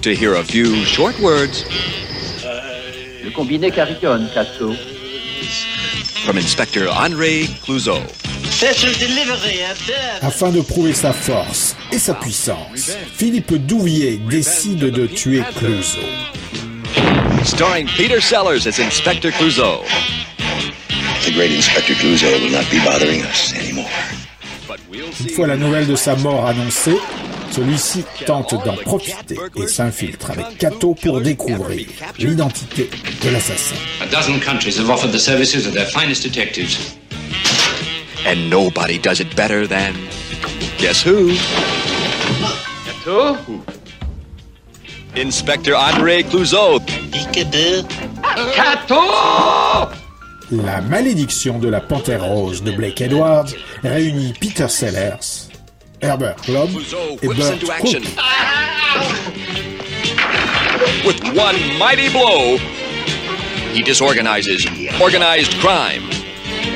to 0.01 0.15
hear 0.15 0.33
a 0.33 0.43
few 0.43 0.83
short 0.85 1.19
words 1.19 1.65
Le 3.23 3.29
combiné 3.29 3.69
carillonne, 3.69 4.27
Casso. 4.33 4.73
from 6.25 6.37
Inspector 6.37 6.87
André 6.87 7.45
Clouseau. 7.61 8.01
Afin 10.23 10.51
de 10.51 10.61
prouver 10.61 10.93
sa 10.93 11.13
force 11.13 11.75
et 11.91 11.99
sa 11.99 12.15
puissance, 12.15 12.97
Philippe 13.13 13.53
Douvier 13.53 14.17
décide 14.17 14.79
de 14.79 15.05
tuer 15.05 15.43
Clouseau. 15.57 15.99
Starring 17.43 17.87
Peter 17.87 18.21
Sellers 18.21 18.67
as 18.67 18.79
Inspector 18.79 19.29
Clouseau. 19.31 19.83
The 21.25 21.31
great 21.33 21.51
Inspector 21.51 21.93
Clouseau 21.95 22.31
will 22.41 22.51
not 22.51 22.69
be 22.71 22.79
bothering 22.83 23.21
us 23.23 23.53
anymore. 23.53 23.89
Une 24.93 25.29
fois 25.29 25.47
la 25.47 25.57
nouvelle 25.57 25.87
de 25.87 25.95
sa 25.95 26.15
mort 26.15 26.45
annoncée, 26.47 26.97
celui-ci 27.51 28.03
tente 28.25 28.55
d'en 28.65 28.75
profiter 28.75 29.35
et 29.55 29.67
s'infiltre 29.67 30.31
avec 30.31 30.57
Cato 30.57 30.95
pour 30.95 31.21
découvrir 31.21 31.85
l'identité 32.17 32.89
de 33.23 33.29
l'assassin. 33.29 33.75
A 34.01 34.05
dozen 34.07 34.39
countries 34.39 34.77
have 34.77 34.89
offered 34.89 35.11
the 35.11 35.19
services 35.19 35.67
of 35.67 35.73
their 35.73 35.87
finest 35.87 36.23
detectives. 36.23 36.95
And 38.25 38.49
nobody 38.49 38.97
does 38.97 39.19
it 39.19 39.35
better 39.35 39.67
than. 39.67 39.93
Guess 40.77 41.03
who? 41.05 41.33
Cato? 42.85 43.37
Inspector 45.15 45.73
André 45.75 46.23
Clouseau. 46.23 46.79
Cato! 48.55 48.95
La 50.51 50.81
malédiction 50.81 51.59
de 51.59 51.69
la 51.69 51.81
panthère 51.81 52.23
rose 52.23 52.63
de 52.63 52.71
Blake 52.71 53.01
Edwards 53.01 53.47
réunit 53.83 54.33
Peter 54.39 54.67
Sellers, 54.67 55.49
Herbert 56.01 56.35
Loeb 56.47 56.69
et 57.21 57.27
whips 57.27 57.39
Burt 57.39 57.53
into 57.53 57.71
action. 57.71 58.01
Cook. 58.01 58.11
With 61.05 61.23
one 61.37 61.55
mighty 61.77 62.09
blow, 62.09 62.57
he 63.73 63.81
disorganizes 63.81 64.65
organized 65.01 65.53
crime. 65.59 66.03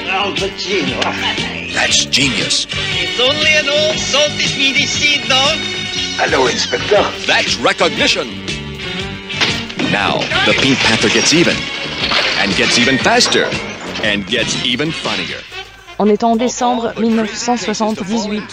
Al 0.07 0.31
Pacino. 0.33 1.01
That's 1.73 2.05
genius. 2.05 2.67
It's 2.71 3.19
only 3.19 3.53
an 3.55 3.67
old 3.67 3.97
salty 3.97 4.45
speedy 4.45 4.85
seed 4.85 5.27
dog. 5.27 5.74
Hello, 6.17 6.47
Inspector. 6.47 7.03
That's 7.27 7.57
recognition. 7.59 8.27
Now, 9.91 10.19
the 10.45 10.53
Pink 10.61 10.77
Panther 10.79 11.09
gets 11.09 11.33
even. 11.33 11.57
And 12.39 12.55
gets 12.55 12.79
even 12.79 12.97
faster. 12.97 13.43
And 14.01 14.25
gets 14.25 14.65
even 14.65 14.91
funnier. 14.91 15.41
On 15.99 16.07
est 16.07 16.23
en 16.23 16.37
décembre 16.37 16.93
1978. 16.97 18.43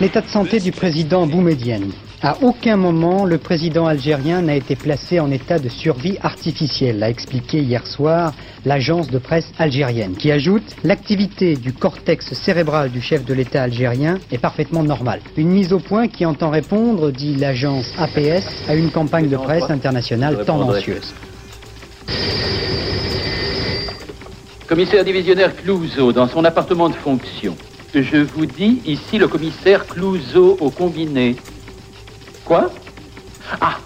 L'état 0.00 0.20
de 0.20 0.26
santé 0.26 0.58
du 0.58 0.72
président 0.72 1.28
Boumedienne. 1.28 1.92
À 2.22 2.38
aucun 2.40 2.76
moment, 2.76 3.26
le 3.26 3.36
président 3.36 3.86
algérien 3.86 4.40
n'a 4.40 4.56
été 4.56 4.74
placé 4.74 5.20
en 5.20 5.30
état 5.30 5.58
de 5.58 5.68
survie 5.68 6.16
artificielle, 6.22 7.02
a 7.02 7.10
expliqué 7.10 7.58
hier 7.58 7.86
soir 7.86 8.32
l'agence 8.64 9.08
de 9.08 9.18
presse 9.18 9.52
algérienne, 9.58 10.16
qui 10.16 10.32
ajoute 10.32 10.64
l'activité 10.82 11.56
du 11.56 11.74
cortex 11.74 12.32
cérébral 12.32 12.90
du 12.90 13.02
chef 13.02 13.24
de 13.26 13.34
l'État 13.34 13.62
algérien 13.62 14.18
est 14.32 14.38
parfaitement 14.38 14.82
normale. 14.82 15.20
Une 15.36 15.50
mise 15.50 15.74
au 15.74 15.78
point 15.78 16.08
qui 16.08 16.24
entend 16.24 16.48
répondre, 16.48 17.10
dit 17.10 17.34
l'agence 17.34 17.92
APS, 17.98 18.64
à 18.66 18.74
une 18.74 18.90
campagne 18.90 19.28
de 19.28 19.36
presse 19.36 19.70
internationale 19.70 20.42
tendancieuse. 20.46 21.14
Commissaire 24.66 25.04
divisionnaire 25.04 25.54
Clouseau, 25.54 26.12
dans 26.12 26.28
son 26.28 26.44
appartement 26.46 26.88
de 26.88 26.94
fonction. 26.94 27.56
Je 27.94 28.16
vous 28.16 28.46
dis, 28.46 28.80
ici 28.86 29.18
le 29.18 29.28
commissaire 29.28 29.86
Clouseau 29.86 30.56
au 30.60 30.70
combiné. 30.70 31.36
Quoi 32.46 32.70
Ah, 33.60 33.76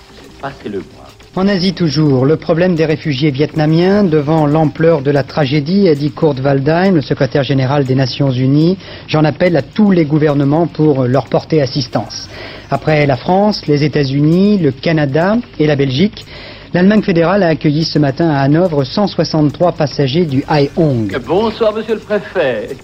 passez-le 0.42 0.78
moi. 0.78 1.06
En 1.34 1.48
Asie 1.48 1.72
toujours, 1.72 2.26
le 2.26 2.36
problème 2.36 2.74
des 2.74 2.84
réfugiés 2.84 3.30
vietnamiens 3.30 4.04
devant 4.04 4.46
l'ampleur 4.46 5.00
de 5.00 5.10
la 5.10 5.22
tragédie, 5.22 5.88
a 5.88 5.94
dit 5.94 6.10
Kurt 6.10 6.40
Waldheim, 6.40 6.96
le 6.96 7.00
secrétaire 7.00 7.42
général 7.42 7.84
des 7.84 7.94
Nations 7.94 8.30
Unies. 8.30 8.76
J'en 9.06 9.24
appelle 9.24 9.56
à 9.56 9.62
tous 9.62 9.92
les 9.92 10.04
gouvernements 10.04 10.66
pour 10.66 11.04
leur 11.04 11.26
porter 11.26 11.62
assistance. 11.62 12.28
Après 12.70 13.06
la 13.06 13.16
France, 13.16 13.66
les 13.66 13.82
États-Unis, 13.82 14.58
le 14.58 14.72
Canada 14.72 15.38
et 15.58 15.66
la 15.66 15.76
Belgique, 15.76 16.26
l'Allemagne 16.74 17.02
fédérale 17.02 17.42
a 17.42 17.48
accueilli 17.48 17.84
ce 17.84 17.98
matin 17.98 18.28
à 18.28 18.40
Hanovre 18.40 18.84
163 18.84 19.72
passagers 19.72 20.26
du 20.26 20.44
Haihong. 20.48 21.16
Bonsoir, 21.26 21.72
monsieur 21.72 21.94
le 21.94 22.00
préfet. 22.00 22.76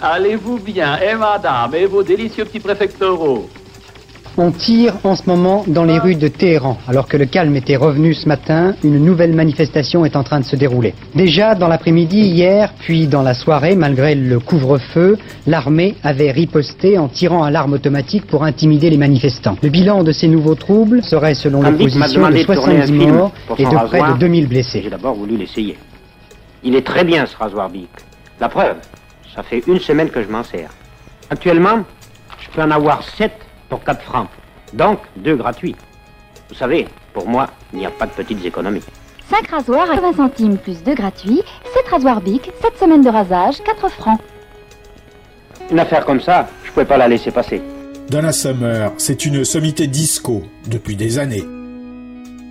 Allez-vous 0.00 0.58
bien, 0.58 0.98
et 1.00 1.14
madame, 1.16 1.74
et 1.74 1.84
vos 1.84 2.02
délicieux 2.02 2.46
petits 2.46 2.60
préfectoraux? 2.60 3.50
On 4.40 4.52
tire 4.52 4.94
en 5.02 5.16
ce 5.16 5.24
moment 5.26 5.64
dans 5.66 5.82
les 5.82 5.98
rues 5.98 6.14
de 6.14 6.28
Téhéran. 6.28 6.78
Alors 6.86 7.08
que 7.08 7.16
le 7.16 7.26
calme 7.26 7.56
était 7.56 7.74
revenu 7.74 8.14
ce 8.14 8.28
matin, 8.28 8.76
une 8.84 9.04
nouvelle 9.04 9.34
manifestation 9.34 10.04
est 10.04 10.14
en 10.14 10.22
train 10.22 10.38
de 10.38 10.44
se 10.44 10.54
dérouler. 10.54 10.94
Déjà 11.16 11.56
dans 11.56 11.66
l'après-midi, 11.66 12.20
hier, 12.20 12.72
puis 12.78 13.08
dans 13.08 13.22
la 13.22 13.34
soirée, 13.34 13.74
malgré 13.74 14.14
le 14.14 14.38
couvre-feu, 14.38 15.18
l'armée 15.48 15.96
avait 16.04 16.30
riposté 16.30 16.98
en 16.98 17.08
tirant 17.08 17.42
à 17.42 17.50
l'arme 17.50 17.72
automatique 17.72 18.28
pour 18.28 18.44
intimider 18.44 18.90
les 18.90 18.96
manifestants. 18.96 19.56
Le 19.60 19.70
bilan 19.70 20.04
de 20.04 20.12
ces 20.12 20.28
nouveaux 20.28 20.54
troubles 20.54 21.02
serait, 21.02 21.34
selon 21.34 21.60
l'opposition, 21.60 22.28
de 22.28 22.36
de 22.36 22.44
tourner 22.44 22.80
un 22.80 22.86
70 22.86 22.92
film 22.92 23.14
morts 23.16 23.32
et 23.58 23.64
de 23.64 23.86
près 23.88 24.12
de 24.12 24.18
2000 24.18 24.46
blessés. 24.46 24.82
J'ai 24.84 24.90
d'abord 24.90 25.16
voulu 25.16 25.36
l'essayer. 25.36 25.76
Il 26.62 26.76
est 26.76 26.86
très 26.86 27.02
bien 27.02 27.26
ce 27.26 27.36
rasoir 27.36 27.68
Bic. 27.68 27.90
La 28.38 28.48
preuve, 28.48 28.76
ça 29.34 29.42
fait 29.42 29.64
une 29.66 29.80
semaine 29.80 30.10
que 30.10 30.22
je 30.22 30.28
m'en 30.28 30.44
sers. 30.44 30.70
Actuellement, 31.28 31.80
je 32.38 32.48
peux 32.54 32.62
en 32.62 32.70
avoir 32.70 33.02
7 33.02 33.32
pour 33.68 33.82
4 33.84 34.02
francs. 34.02 34.28
Donc, 34.72 34.98
deux 35.16 35.36
gratuits. 35.36 35.76
Vous 36.48 36.54
savez, 36.54 36.88
pour 37.12 37.26
moi, 37.26 37.48
il 37.72 37.80
n'y 37.80 37.86
a 37.86 37.90
pas 37.90 38.06
de 38.06 38.12
petites 38.12 38.44
économies. 38.44 38.82
5 39.30 39.46
rasoirs 39.48 39.90
à 39.90 40.00
20 40.00 40.16
centimes 40.16 40.56
plus 40.56 40.82
2 40.82 40.94
gratuits, 40.94 41.42
7 41.74 41.88
rasoirs 41.90 42.20
bic, 42.20 42.50
7 42.62 42.78
semaines 42.78 43.02
de 43.02 43.10
rasage, 43.10 43.62
4 43.62 43.88
francs. 43.90 44.20
Une 45.70 45.78
affaire 45.78 46.04
comme 46.06 46.20
ça, 46.20 46.48
je 46.64 46.70
pouvais 46.72 46.86
pas 46.86 46.96
la 46.96 47.08
laisser 47.08 47.30
passer. 47.30 47.60
Donna 48.08 48.32
Summer, 48.32 48.92
c'est 48.96 49.26
une 49.26 49.44
sommité 49.44 49.86
disco 49.86 50.42
depuis 50.66 50.96
des 50.96 51.18
années. 51.18 51.44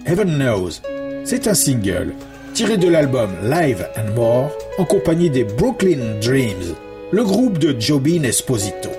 Heaven 0.05 0.37
Knows, 0.37 0.81
c'est 1.23 1.47
un 1.47 1.55
single 1.55 2.13
tiré 2.53 2.77
de 2.77 2.87
l'album 2.87 3.29
Live 3.43 3.87
and 3.97 4.15
More 4.15 4.51
en 4.77 4.85
compagnie 4.85 5.29
des 5.29 5.43
Brooklyn 5.43 6.19
Dreams, 6.21 6.75
le 7.11 7.23
groupe 7.23 7.57
de 7.57 7.79
Jobin 7.79 8.23
Esposito. 8.23 8.89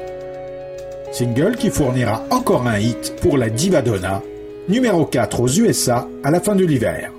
Single 1.10 1.56
qui 1.56 1.70
fournira 1.70 2.24
encore 2.30 2.66
un 2.66 2.78
hit 2.78 3.14
pour 3.20 3.38
la 3.38 3.48
diva 3.48 3.82
Donna, 3.82 4.22
numéro 4.68 5.06
4 5.06 5.40
aux 5.40 5.48
USA 5.48 6.06
à 6.22 6.30
la 6.30 6.40
fin 6.40 6.54
de 6.54 6.64
l'hiver. 6.64 7.12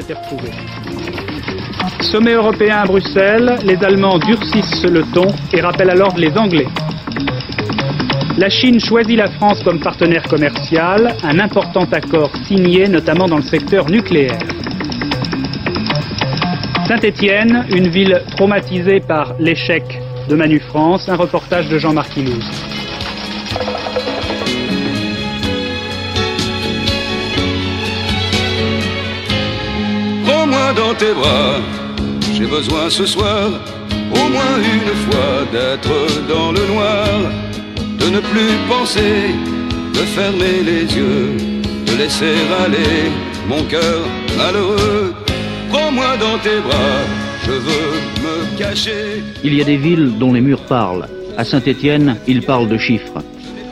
Retrouvés. 0.00 0.52
Sommet 2.00 2.32
européen 2.32 2.78
à 2.78 2.84
Bruxelles, 2.86 3.56
les 3.64 3.82
Allemands 3.84 4.18
durcissent 4.18 4.84
le 4.84 5.02
ton 5.12 5.26
et 5.52 5.60
rappellent 5.60 5.90
alors 5.90 6.16
les 6.16 6.36
Anglais. 6.36 6.68
La 8.36 8.48
Chine 8.48 8.78
choisit 8.78 9.16
la 9.16 9.28
France 9.28 9.62
comme 9.64 9.80
partenaire 9.80 10.22
commercial, 10.22 11.16
un 11.24 11.38
important 11.40 11.86
accord 11.90 12.30
signé 12.46 12.86
notamment 12.88 13.26
dans 13.26 13.38
le 13.38 13.42
secteur 13.42 13.90
nucléaire. 13.90 14.38
Saint-Étienne, 16.86 17.66
une 17.74 17.88
ville 17.88 18.22
traumatisée 18.36 19.00
par 19.00 19.34
l'échec 19.38 20.00
de 20.28 20.36
Manu 20.36 20.60
France, 20.60 21.08
un 21.08 21.16
reportage 21.16 21.68
de 21.68 21.78
Jean-Marc. 21.78 22.16
Dans 30.78 30.94
tes 30.94 31.12
bras, 31.12 31.56
j'ai 32.34 32.46
besoin 32.46 32.88
ce 32.88 33.04
soir, 33.04 33.46
au 34.12 34.28
moins 34.34 34.56
une 34.76 34.94
fois, 35.04 35.34
d'être 35.50 35.96
dans 36.28 36.52
le 36.52 36.64
noir, 36.72 37.08
de 37.98 38.08
ne 38.16 38.20
plus 38.20 38.54
penser, 38.68 39.34
de 39.92 40.02
fermer 40.16 40.62
les 40.70 40.84
yeux, 40.96 41.36
de 41.84 41.94
laisser 41.98 42.36
aller 42.64 43.10
mon 43.48 43.62
cœur 43.64 44.00
malheureux. 44.36 45.14
Prends-moi 45.70 46.16
dans 46.18 46.38
tes 46.38 46.60
bras, 46.60 47.00
je 47.44 47.52
veux 47.66 47.90
me 48.24 48.56
cacher. 48.56 49.22
Il 49.42 49.54
y 49.54 49.60
a 49.60 49.64
des 49.64 49.76
villes 49.76 50.12
dont 50.18 50.32
les 50.32 50.40
murs 50.40 50.64
parlent. 50.68 51.08
À 51.36 51.44
Saint-Étienne, 51.44 52.16
ils 52.28 52.42
parlent 52.42 52.68
de 52.68 52.78
chiffres. 52.78 53.20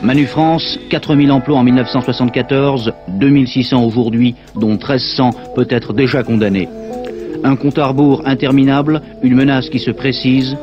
Manu 0.03 0.25
France, 0.25 0.77
4000 0.89 1.31
emplois 1.31 1.57
en 1.57 1.63
1974, 1.63 2.93
2600 3.07 3.83
aujourd'hui, 3.83 4.35
dont 4.55 4.73
1300 4.73 5.31
peut-être 5.55 5.93
déjà 5.93 6.21
condamnés. 6.21 6.67
Un 7.43 7.55
compte 7.55 7.77
à 7.77 7.87
rebours 7.87 8.21
interminable, 8.25 9.01
une 9.23 9.35
menace 9.35 9.69
qui 9.69 9.79
se 9.79 9.91
précise. 9.91 10.57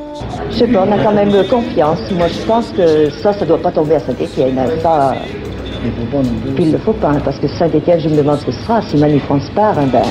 Je 0.50 0.56
sais 0.56 0.66
pas, 0.66 0.84
on 0.86 0.92
a 0.92 0.98
quand 1.02 1.12
même 1.12 1.32
confiance. 1.48 1.98
Moi, 2.12 2.28
je 2.28 2.46
pense 2.46 2.70
que 2.70 3.10
ça, 3.10 3.32
ça 3.32 3.44
doit 3.44 3.60
pas 3.60 3.70
tomber 3.70 3.96
à 3.96 4.00
Saint-Étienne. 4.00 4.58
Ça, 4.82 5.14
il 6.58 6.72
le 6.72 6.78
faut 6.78 6.92
pas, 6.92 7.10
hein, 7.10 7.20
parce 7.24 7.38
que 7.38 7.48
Saint-Étienne, 7.48 8.00
je 8.00 8.08
me 8.08 8.16
demande 8.16 8.38
ce 8.40 8.46
que 8.46 8.52
ce 8.52 8.60
sera. 8.62 8.82
Si 8.82 8.96
Manu 8.96 9.20
France 9.20 9.50
part, 9.54 9.78
hein, 9.78 9.86
ben, 9.92 10.02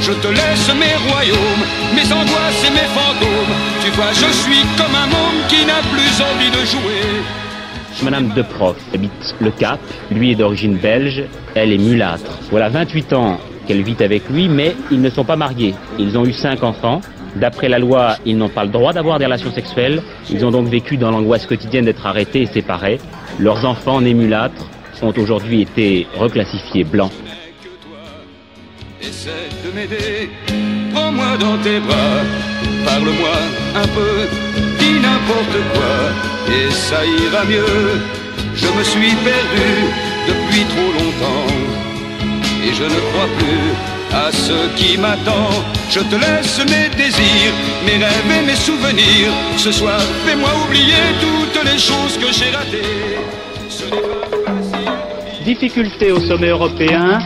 Je 0.00 0.12
te 0.12 0.28
laisse 0.28 0.68
mes 0.74 1.10
royaumes, 1.10 1.64
mes 1.94 2.12
angoisses 2.12 2.64
et 2.66 2.72
mes 2.72 2.88
fantômes. 2.94 3.54
Tu 3.82 3.90
vois, 3.92 4.12
je 4.12 4.32
suis 4.32 4.62
comme 4.76 4.94
un 4.94 5.06
monde 5.06 5.42
qui 5.48 5.64
n'a 5.64 5.80
plus 5.92 6.22
envie 6.22 6.50
de 6.50 6.66
jouer. 6.66 7.22
Madame 8.02 8.28
Deprof 8.36 8.76
habite 8.92 9.34
le 9.40 9.50
Cap, 9.50 9.80
lui 10.10 10.32
est 10.32 10.34
d'origine 10.34 10.76
belge, 10.76 11.24
elle 11.54 11.72
est 11.72 11.78
mulâtre. 11.78 12.38
Voilà 12.50 12.68
28 12.68 13.12
ans 13.14 13.38
qu'elle 13.66 13.82
vit 13.82 13.96
avec 14.00 14.28
lui, 14.28 14.48
mais 14.48 14.74
ils 14.90 15.00
ne 15.00 15.10
sont 15.10 15.24
pas 15.24 15.36
mariés. 15.36 15.74
Ils 15.98 16.16
ont 16.16 16.24
eu 16.24 16.32
cinq 16.32 16.62
enfants. 16.62 17.00
D'après 17.36 17.68
la 17.68 17.78
loi, 17.78 18.16
ils 18.24 18.36
n'ont 18.36 18.48
pas 18.48 18.64
le 18.64 18.70
droit 18.70 18.92
d'avoir 18.92 19.18
des 19.18 19.26
relations 19.26 19.52
sexuelles. 19.52 20.02
Ils 20.30 20.44
ont 20.44 20.50
donc 20.50 20.68
vécu 20.68 20.96
dans 20.96 21.10
l'angoisse 21.10 21.46
quotidienne 21.46 21.84
d'être 21.84 22.06
arrêtés 22.06 22.42
et 22.42 22.46
séparés. 22.46 22.98
Leurs 23.38 23.64
enfants 23.66 24.00
nés 24.00 24.14
mulâtres 24.14 24.70
ont 25.02 25.12
aujourd'hui 25.18 25.62
été 25.62 26.06
reclassifiés 26.16 26.84
blancs. 26.84 27.12
Essaie 29.00 29.30
de 29.64 29.70
m'aider, 29.74 30.30
prends-moi 30.94 31.36
dans 31.38 31.58
tes 31.58 31.78
bras, 31.80 32.22
parle-moi 32.86 33.36
un 33.74 33.86
peu, 33.88 34.26
dis 34.78 34.98
n'importe 34.98 35.58
quoi, 35.74 36.54
et 36.54 36.70
ça 36.70 37.04
ira 37.04 37.44
mieux. 37.44 38.00
Je 38.54 38.66
me 38.66 38.82
suis 38.82 39.14
perdu 39.16 39.68
depuis 40.26 40.64
trop 40.64 40.92
longtemps, 40.92 41.52
et 42.66 42.74
je 42.74 42.84
ne 42.84 43.00
crois 43.10 43.28
plus 43.38 43.70
à 44.12 44.32
ce 44.32 44.58
qui 44.76 44.98
m'attend. 44.98 45.50
Je 45.90 46.00
te 46.00 46.16
laisse 46.16 46.58
mes 46.72 46.88
désirs, 46.96 47.54
mes 47.84 47.98
rêves 48.04 48.32
et 48.38 48.46
mes 48.46 48.56
souvenirs. 48.56 49.30
Ce 49.56 49.70
soir, 49.70 50.00
fais-moi 50.24 50.50
oublier 50.66 51.04
toutes 51.20 51.62
les 51.64 51.78
choses 51.78 52.16
que 52.18 52.32
j'ai 52.32 52.50
ratées. 52.50 53.18
Ce 53.68 53.84
Difficulté 55.44 56.10
au 56.10 56.20
sommet 56.20 56.48
européen, 56.48 57.18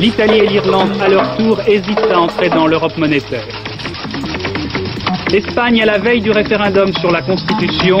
l'Italie 0.00 0.38
et 0.38 0.46
l'Irlande 0.48 0.90
à 1.00 1.08
leur 1.08 1.36
tour 1.36 1.60
hésitent 1.68 2.10
à 2.10 2.20
entrer 2.20 2.48
dans 2.48 2.66
l'Europe 2.66 2.96
monétaire. 2.96 3.46
L'Espagne 5.30 5.80
à 5.82 5.86
la 5.86 5.98
veille 5.98 6.20
du 6.20 6.32
référendum 6.32 6.92
sur 6.94 7.12
la 7.12 7.22
Constitution, 7.22 8.00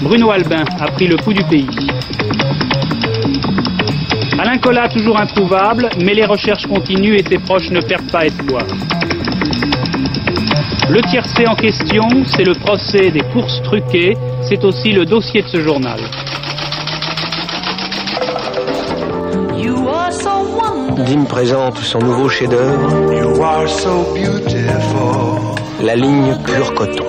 Bruno 0.00 0.30
Albin 0.30 0.64
a 0.80 0.86
pris 0.92 1.06
le 1.06 1.18
coup 1.18 1.34
du 1.34 1.44
pays. 1.44 1.68
Alain 4.54 4.60
Collat 4.60 4.88
toujours 4.88 5.18
introuvable, 5.18 5.88
mais 6.04 6.14
les 6.14 6.24
recherches 6.24 6.66
continuent 6.68 7.16
et 7.16 7.24
ses 7.28 7.38
proches 7.38 7.70
ne 7.70 7.80
perdent 7.80 8.10
pas 8.12 8.24
espoir. 8.24 8.62
Le 10.88 11.00
tiercé 11.10 11.44
en 11.48 11.56
question, 11.56 12.04
c'est 12.24 12.44
le 12.44 12.54
procès 12.54 13.10
des 13.10 13.22
courses 13.32 13.60
truquées, 13.64 14.16
c'est 14.48 14.62
aussi 14.64 14.92
le 14.92 15.06
dossier 15.06 15.42
de 15.42 15.48
ce 15.48 15.60
journal. 15.60 15.98
Dim 21.04 21.24
présente 21.24 21.78
son 21.78 21.98
nouveau 21.98 22.28
chef-d'œuvre, 22.28 23.12
You 23.12 23.42
are 23.42 23.68
so 23.68 24.14
beautiful. 24.14 25.56
la 25.82 25.96
ligne 25.96 26.36
pure 26.44 26.74
coton. 26.74 27.06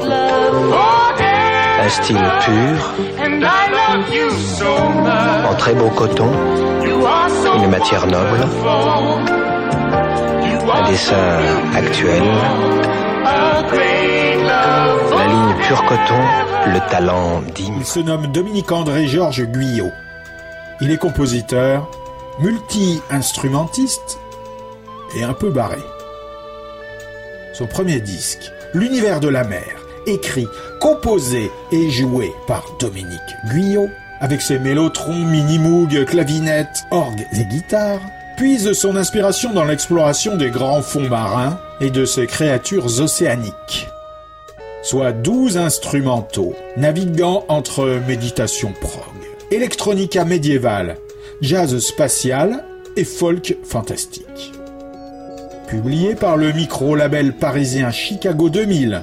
Un 1.79 1.89
style 1.89 2.17
pur, 2.43 2.93
en 5.49 5.55
très 5.55 5.73
beau 5.73 5.89
coton, 5.89 6.29
une 6.83 7.69
matière 7.69 8.05
noble, 8.07 8.45
un 10.73 10.89
dessin 10.89 11.39
actuel, 11.73 12.23
la 15.17 15.27
ligne 15.27 15.55
pure 15.61 15.85
coton, 15.85 16.21
le 16.67 16.79
talent 16.91 17.41
Dim. 17.55 17.75
Il 17.77 17.85
se 17.85 17.99
nomme 17.99 18.27
Dominique-André 18.27 19.07
Georges 19.07 19.45
Guyot. 19.45 19.91
Il 20.81 20.91
est 20.91 20.97
compositeur, 20.97 21.89
multi-instrumentiste 22.39 24.19
et 25.15 25.23
un 25.23 25.33
peu 25.33 25.51
barré. 25.51 25.79
Son 27.53 27.67
premier 27.67 28.01
disque, 28.01 28.51
L'univers 28.75 29.21
de 29.21 29.29
la 29.29 29.45
mer, 29.45 29.84
écrit, 30.07 30.47
composé 30.79 31.51
et 31.71 31.89
joué 31.89 32.31
par 32.47 32.63
Dominique 32.79 33.19
Guyot, 33.51 33.89
avec 34.21 34.41
ses 34.41 34.59
mélotrons, 34.59 35.25
mini-moog, 35.25 36.05
clavinettes, 36.05 36.85
orgues 36.91 37.25
et 37.33 37.45
guitares, 37.45 38.01
puise 38.37 38.73
son 38.73 38.95
inspiration 38.95 39.53
dans 39.53 39.65
l'exploration 39.65 40.35
des 40.35 40.49
grands 40.49 40.81
fonds 40.81 41.09
marins 41.09 41.59
et 41.81 41.89
de 41.89 42.05
ses 42.05 42.27
créatures 42.27 43.01
océaniques 43.01 43.87
soit 44.85 45.13
12 45.13 45.57
instrumentaux, 45.57 46.53
naviguant 46.77 47.43
entre 47.47 47.99
méditation 48.07 48.71
prog, 48.79 49.15
électronica 49.49 50.25
médiévale, 50.25 50.97
jazz 51.41 51.79
spatial 51.79 52.63
et 52.95 53.03
folk 53.03 53.57
fantastique. 53.63 54.53
Publié 55.67 56.13
par 56.13 56.37
le 56.37 56.53
micro-label 56.53 57.33
parisien 57.33 57.89
Chicago 57.89 58.49
2000, 58.49 59.01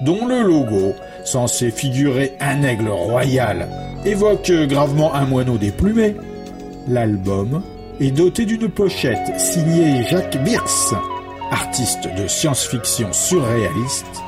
dont 0.00 0.26
le 0.26 0.42
logo, 0.42 0.94
censé 1.24 1.70
figurer 1.70 2.36
un 2.40 2.62
aigle 2.62 2.88
royal, 2.88 3.68
évoque 4.04 4.50
gravement 4.50 5.14
un 5.14 5.26
moineau 5.26 5.58
déplumé, 5.58 6.16
l'album 6.88 7.62
est 8.00 8.10
doté 8.10 8.46
d'une 8.46 8.68
pochette 8.68 9.38
signée 9.38 10.02
Jacques 10.08 10.42
Birks, 10.42 10.94
artiste 11.50 12.08
de 12.16 12.26
science-fiction 12.26 13.12
surréaliste, 13.12 14.22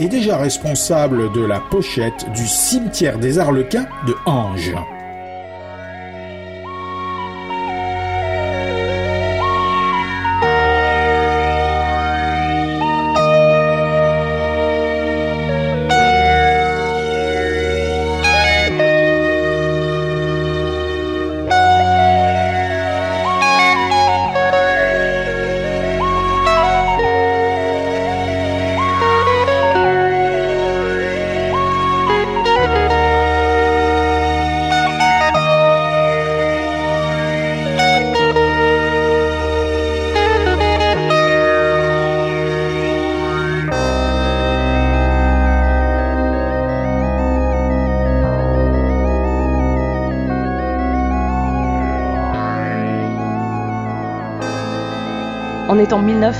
est 0.00 0.08
déjà 0.08 0.36
responsable 0.38 1.32
de 1.32 1.44
la 1.44 1.60
pochette 1.60 2.26
du 2.34 2.46
cimetière 2.46 3.18
des 3.18 3.38
Arlequins 3.38 3.86
de 4.06 4.14
Ange. 4.26 4.74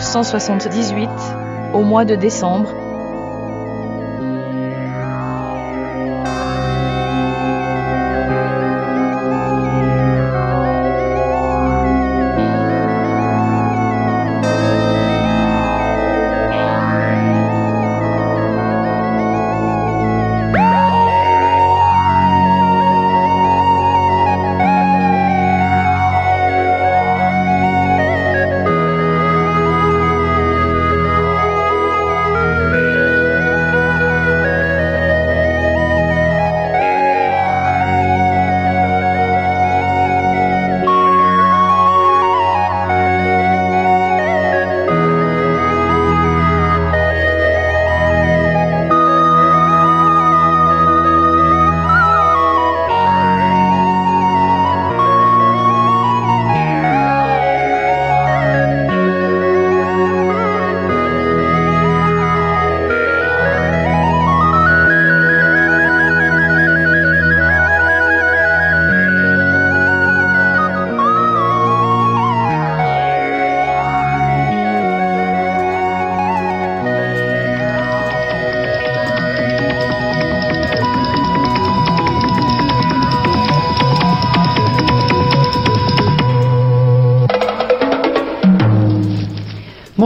1978, 0.01 1.09
au 1.72 1.82
mois 1.82 2.05
de 2.05 2.14
décembre. 2.14 2.84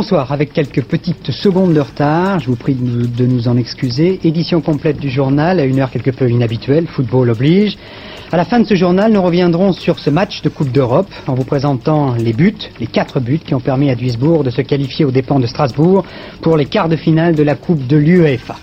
Bonsoir, 0.08 0.32
avec 0.32 0.54
quelques 0.54 0.84
petites 0.84 1.32
secondes 1.32 1.74
de 1.74 1.80
retard, 1.80 2.40
je 2.40 2.46
vous 2.46 2.56
prie 2.56 2.72
de 2.72 2.82
nous, 2.82 3.06
de 3.06 3.26
nous 3.26 3.46
en 3.46 3.58
excuser. 3.58 4.18
Édition 4.24 4.62
complète 4.62 4.98
du 4.98 5.10
journal 5.10 5.60
à 5.60 5.64
une 5.66 5.80
heure 5.80 5.90
quelque 5.90 6.10
peu 6.10 6.30
inhabituelle, 6.30 6.86
football 6.86 7.28
oblige. 7.28 7.76
À 8.32 8.38
la 8.38 8.46
fin 8.46 8.58
de 8.58 8.64
ce 8.64 8.74
journal, 8.74 9.12
nous 9.12 9.20
reviendrons 9.20 9.74
sur 9.74 9.98
ce 9.98 10.08
match 10.08 10.40
de 10.40 10.48
Coupe 10.48 10.72
d'Europe 10.72 11.10
en 11.26 11.34
vous 11.34 11.44
présentant 11.44 12.14
les 12.14 12.32
buts, 12.32 12.56
les 12.80 12.86
quatre 12.86 13.20
buts 13.20 13.38
qui 13.38 13.54
ont 13.54 13.60
permis 13.60 13.90
à 13.90 13.94
Duisbourg 13.94 14.44
de 14.44 14.48
se 14.48 14.62
qualifier 14.62 15.04
aux 15.04 15.10
dépens 15.10 15.40
de 15.40 15.46
Strasbourg 15.46 16.06
pour 16.40 16.56
les 16.56 16.64
quarts 16.64 16.88
de 16.88 16.96
finale 16.96 17.34
de 17.34 17.42
la 17.42 17.54
Coupe 17.54 17.86
de 17.86 17.98
l'UEFA. 17.98 18.56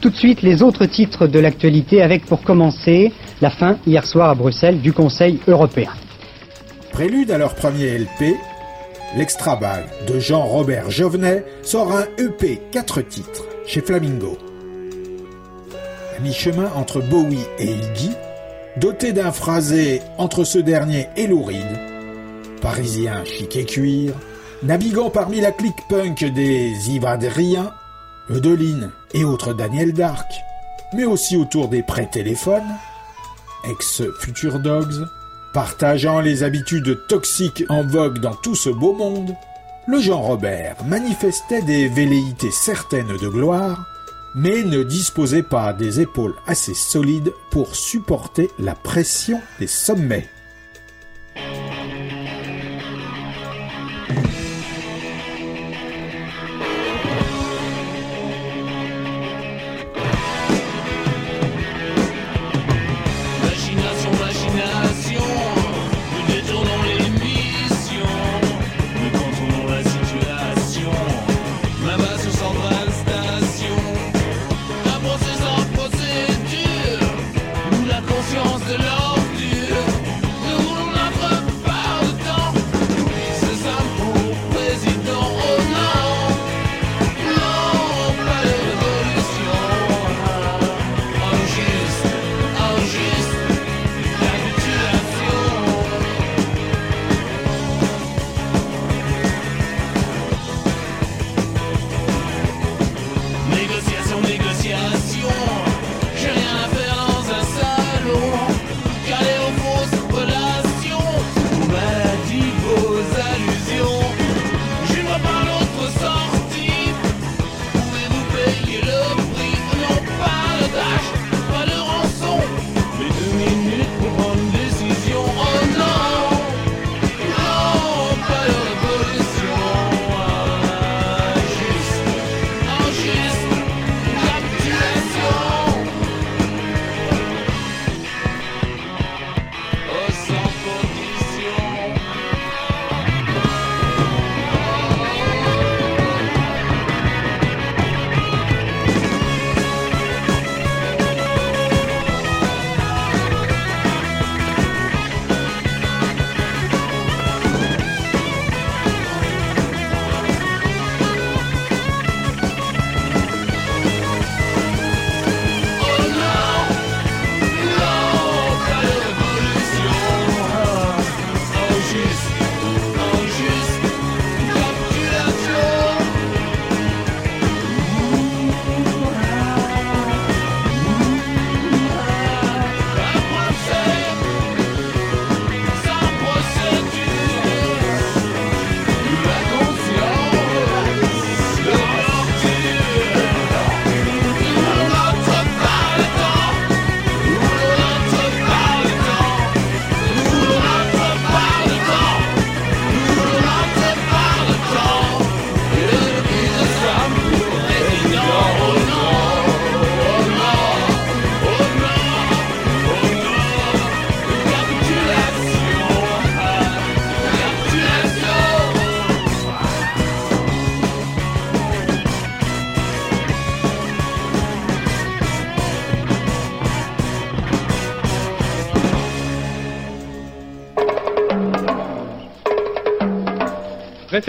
Tout 0.00 0.10
de 0.10 0.16
suite, 0.16 0.42
les 0.42 0.60
autres 0.60 0.86
titres 0.86 1.28
de 1.28 1.38
l'actualité 1.38 2.02
avec 2.02 2.26
pour 2.26 2.42
commencer 2.42 3.12
la 3.40 3.50
fin 3.50 3.76
hier 3.86 4.04
soir 4.04 4.30
à 4.30 4.34
Bruxelles 4.34 4.80
du 4.80 4.92
Conseil 4.92 5.38
européen. 5.46 5.92
Prélude 6.90 7.30
à 7.30 7.38
leur 7.38 7.54
premier 7.54 7.96
LP, 7.96 8.34
L'Extra 9.16 9.56
Ball 9.56 9.86
de 10.06 10.20
Jean-Robert 10.20 10.88
Jovenet 10.90 11.44
sort 11.62 11.90
un 11.90 12.04
EP 12.16 12.60
4 12.70 13.02
titres 13.02 13.44
chez 13.66 13.80
Flamingo. 13.80 14.38
Mi-chemin 16.22 16.70
entre 16.76 17.00
Bowie 17.00 17.46
et 17.58 17.72
Iggy, 17.72 18.12
doté 18.76 19.12
d'un 19.12 19.32
phrasé 19.32 20.00
entre 20.16 20.44
ce 20.44 20.58
dernier 20.58 21.08
et 21.16 21.26
Louride, 21.26 21.80
parisien 22.62 23.24
chic 23.24 23.56
et 23.56 23.64
cuir, 23.64 24.14
naviguant 24.62 25.10
parmi 25.10 25.40
la 25.40 25.50
clique 25.50 25.88
punk 25.88 26.24
des 26.24 26.90
Ivadriens, 26.90 27.72
Eudeline 28.30 28.90
et 29.12 29.24
autres 29.24 29.54
Daniel 29.54 29.92
Dark, 29.92 30.30
mais 30.94 31.04
aussi 31.04 31.36
autour 31.36 31.66
des 31.66 31.82
prêts-téléphones, 31.82 32.76
ex-Future 33.64 34.60
Dogs, 34.60 35.04
Partageant 35.52 36.20
les 36.20 36.44
habitudes 36.44 37.06
toxiques 37.08 37.64
en 37.68 37.82
vogue 37.82 38.20
dans 38.20 38.36
tout 38.36 38.54
ce 38.54 38.70
beau 38.70 38.92
monde, 38.92 39.34
le 39.88 39.98
Jean 39.98 40.20
Robert 40.20 40.76
manifestait 40.84 41.62
des 41.62 41.88
velléités 41.88 42.52
certaines 42.52 43.16
de 43.16 43.28
gloire, 43.28 43.84
mais 44.36 44.62
ne 44.62 44.84
disposait 44.84 45.42
pas 45.42 45.72
des 45.72 46.00
épaules 46.00 46.36
assez 46.46 46.74
solides 46.74 47.32
pour 47.50 47.74
supporter 47.74 48.48
la 48.60 48.76
pression 48.76 49.40
des 49.58 49.66
sommets. 49.66 50.28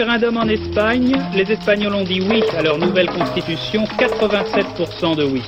Référendum 0.02 0.36
en 0.36 0.48
Espagne, 0.48 1.16
les 1.32 1.52
Espagnols 1.52 1.94
ont 1.94 2.02
dit 2.02 2.20
oui 2.28 2.42
à 2.58 2.62
leur 2.62 2.76
nouvelle 2.76 3.06
constitution, 3.06 3.84
87% 4.00 5.14
de 5.14 5.22
oui. 5.22 5.40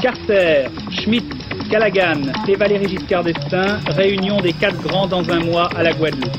Carter, 0.00 0.68
Schmitt, 0.92 1.24
Callaghan 1.68 2.20
et 2.46 2.54
Valéry 2.54 2.86
Giscard 2.88 3.24
d'Estaing, 3.24 3.80
réunion 3.88 4.40
des 4.40 4.52
quatre 4.52 4.80
grands 4.82 5.08
dans 5.08 5.28
un 5.28 5.40
mois 5.40 5.68
à 5.76 5.82
la 5.82 5.94
Guadeloupe. 5.94 6.30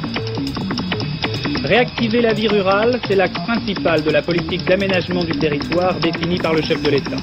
Réactiver 1.65 2.21
la 2.21 2.31
vie 2.31 2.47
rurale, 2.47 3.01
c'est 3.09 3.15
l'axe 3.15 3.39
principal 3.41 4.01
de 4.01 4.09
la 4.09 4.21
politique 4.21 4.63
d'aménagement 4.63 5.25
du 5.25 5.33
territoire 5.33 5.95
définie 5.95 6.37
par 6.37 6.53
le 6.53 6.61
chef 6.61 6.81
de 6.81 6.91
l'État. 6.91 7.17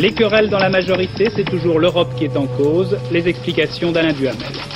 Les 0.00 0.10
querelles 0.10 0.48
dans 0.48 0.58
la 0.58 0.68
majorité, 0.68 1.28
c'est 1.36 1.48
toujours 1.48 1.78
l'Europe 1.78 2.12
qui 2.18 2.24
est 2.24 2.36
en 2.36 2.48
cause. 2.48 2.98
Les 3.12 3.28
explications 3.28 3.92
d'Alain 3.92 4.14
Duhamel. 4.14 4.71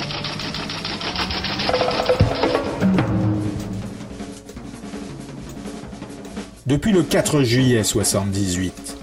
Depuis 6.67 6.91
le 6.91 7.01
4 7.01 7.43
juillet 7.43 7.81
78, 7.81 8.97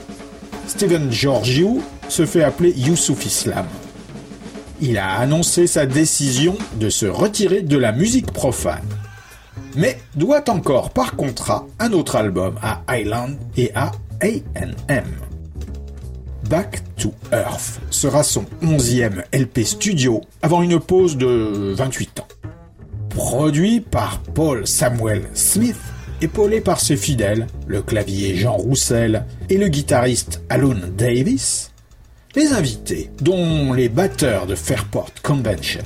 Stephen 0.67 1.11
Georgiou 1.11 1.83
se 2.11 2.27
fait 2.27 2.43
appeler 2.43 2.75
Youssouf 2.77 3.25
Islam. 3.25 3.65
Il 4.83 4.99
a 4.99 5.15
annoncé 5.15 5.67
sa 5.67 5.87
décision 5.87 6.59
de 6.79 6.91
se 6.91 7.07
retirer 7.07 7.62
de 7.62 7.79
la 7.79 7.93
musique 7.93 8.31
profane, 8.31 8.85
mais 9.77 9.99
doit 10.15 10.51
encore 10.51 10.91
par 10.91 11.17
contrat 11.17 11.67
un 11.79 11.95
autre 11.95 12.17
album 12.17 12.57
à 12.61 12.83
Island 12.99 13.39
et 13.57 13.73
à 13.75 13.93
AM. 14.21 15.07
Back 16.51 16.83
to 16.99 17.15
Earth 17.33 17.81
sera 17.89 18.25
son 18.25 18.45
11e 18.62 19.25
LP 19.33 19.65
studio 19.65 20.21
avant 20.43 20.61
une 20.61 20.81
pause 20.81 21.17
de 21.17 21.73
28 21.75 22.21
ans. 22.21 22.29
Produit 23.09 23.81
par 23.81 24.21
Paul 24.35 24.67
Samuel 24.67 25.23
Smith, 25.33 25.81
épaulé 26.25 26.62
par 26.62 26.81
ses 26.81 26.97
fidèles, 26.97 27.47
le 27.66 27.83
clavier 27.83 28.35
Jean 28.35 28.57
Roussel 28.57 29.25
et 29.51 29.59
le 29.59 29.68
guitariste 29.68 30.41
Alun 30.49 30.81
Davis, 30.97 31.70
les 32.35 32.53
invités, 32.53 33.11
dont 33.20 33.75
les 33.75 33.91
batteurs 33.91 34.47
de 34.47 34.55
Fairport 34.55 35.11
Convention, 35.22 35.83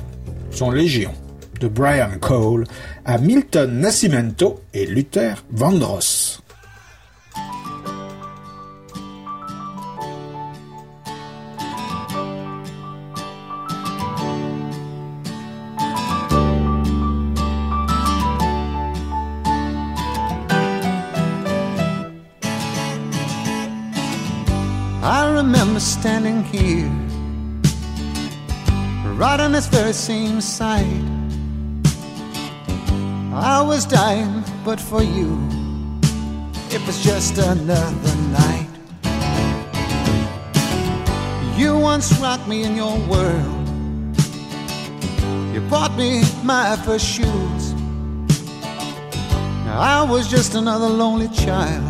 sont 0.49 0.71
légion, 0.71 1.11
de 1.59 1.67
Brian 1.67 2.11
Cole 2.21 2.63
à 3.03 3.17
Milton 3.17 3.79
Nascimento 3.79 4.61
et 4.73 4.85
Luther 4.85 5.43
Vandross. 5.51 6.41
Standing 25.99 26.41
here, 26.45 26.87
right 29.15 29.37
on 29.41 29.51
this 29.51 29.67
very 29.67 29.91
same 29.91 30.39
side. 30.39 31.03
I 33.33 33.61
was 33.61 33.85
dying, 33.85 34.41
but 34.63 34.79
for 34.79 35.03
you, 35.03 35.37
it 36.71 36.81
was 36.87 37.03
just 37.03 37.37
another 37.37 38.15
night. 38.31 38.69
You 41.57 41.77
once 41.77 42.17
rocked 42.21 42.47
me 42.47 42.63
in 42.63 42.77
your 42.77 42.97
world. 43.09 43.65
You 45.53 45.59
bought 45.69 45.93
me 45.97 46.23
my 46.45 46.77
first 46.85 47.05
shoes. 47.05 47.73
I 49.67 50.07
was 50.09 50.29
just 50.29 50.55
another 50.55 50.87
lonely 50.87 51.27
child. 51.27 51.83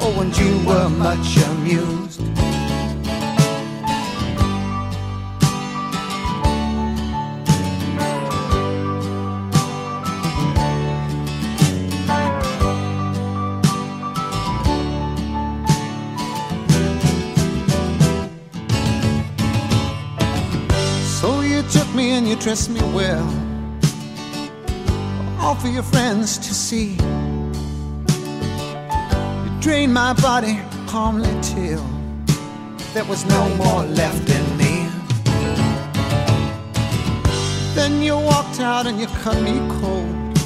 Oh, 0.00 0.20
and 0.22 0.36
you 0.36 0.66
were 0.66 0.88
much 0.88 1.36
amused. 1.36 2.29
Dressed 22.40 22.70
me 22.70 22.80
well, 22.94 23.26
all 25.38 25.54
for 25.54 25.68
your 25.68 25.82
friends 25.82 26.38
to 26.38 26.54
see 26.54 26.92
You 29.44 29.60
drained 29.60 29.92
my 29.92 30.14
body 30.14 30.58
calmly 30.86 31.28
till 31.42 31.84
there 32.94 33.04
was 33.04 33.26
no 33.26 33.54
more 33.56 33.84
left 33.84 34.30
in 34.30 34.56
me. 34.56 34.88
Then 37.74 38.00
you 38.02 38.16
walked 38.16 38.58
out 38.58 38.86
and 38.86 38.98
you 38.98 39.06
cut 39.22 39.38
me 39.42 39.58
cold 39.78 40.38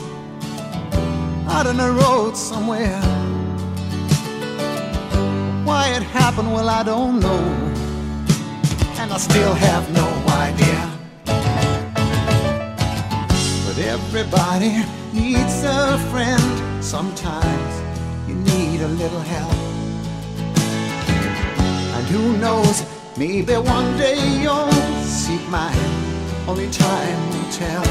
out 1.48 1.68
on 1.68 1.76
the 1.76 1.92
road 1.92 2.36
somewhere. 2.36 3.00
Why 5.64 5.90
it 5.90 6.02
happened, 6.02 6.52
well, 6.52 6.68
I 6.68 6.82
don't 6.82 7.20
know, 7.20 7.44
and 8.98 9.12
I 9.12 9.18
still 9.18 9.54
have 9.54 9.88
no 9.92 10.08
idea. 10.42 10.93
Everybody 13.94 14.82
needs 15.12 15.62
a 15.62 15.96
friend 16.10 16.84
sometimes 16.84 17.74
you 18.26 18.34
need 18.34 18.80
a 18.80 18.88
little 18.88 19.20
help. 19.20 19.54
And 21.94 22.04
who 22.08 22.36
knows, 22.38 22.82
maybe 23.16 23.52
one 23.52 23.96
day 23.96 24.18
you'll 24.42 24.72
seek 25.04 25.46
mine, 25.48 25.92
only 26.48 26.68
time 26.70 27.20
will 27.30 27.50
tell. 27.52 27.84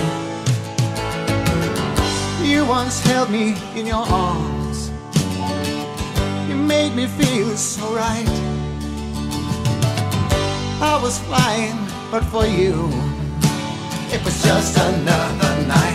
You 2.44 2.66
once 2.66 3.00
held 3.00 3.30
me 3.30 3.56
in 3.74 3.86
your 3.86 4.06
arms, 4.26 4.92
you 6.50 6.56
made 6.56 6.94
me 6.96 7.08
feel 7.08 7.56
so 7.56 7.96
right. 7.96 8.28
I 10.82 11.00
was 11.02 11.18
flying, 11.20 11.80
but 12.12 12.26
for 12.26 12.46
you, 12.46 12.92
it 14.14 14.24
was 14.24 14.44
just 14.44 14.78
another 14.78 15.66
night. 15.66 15.93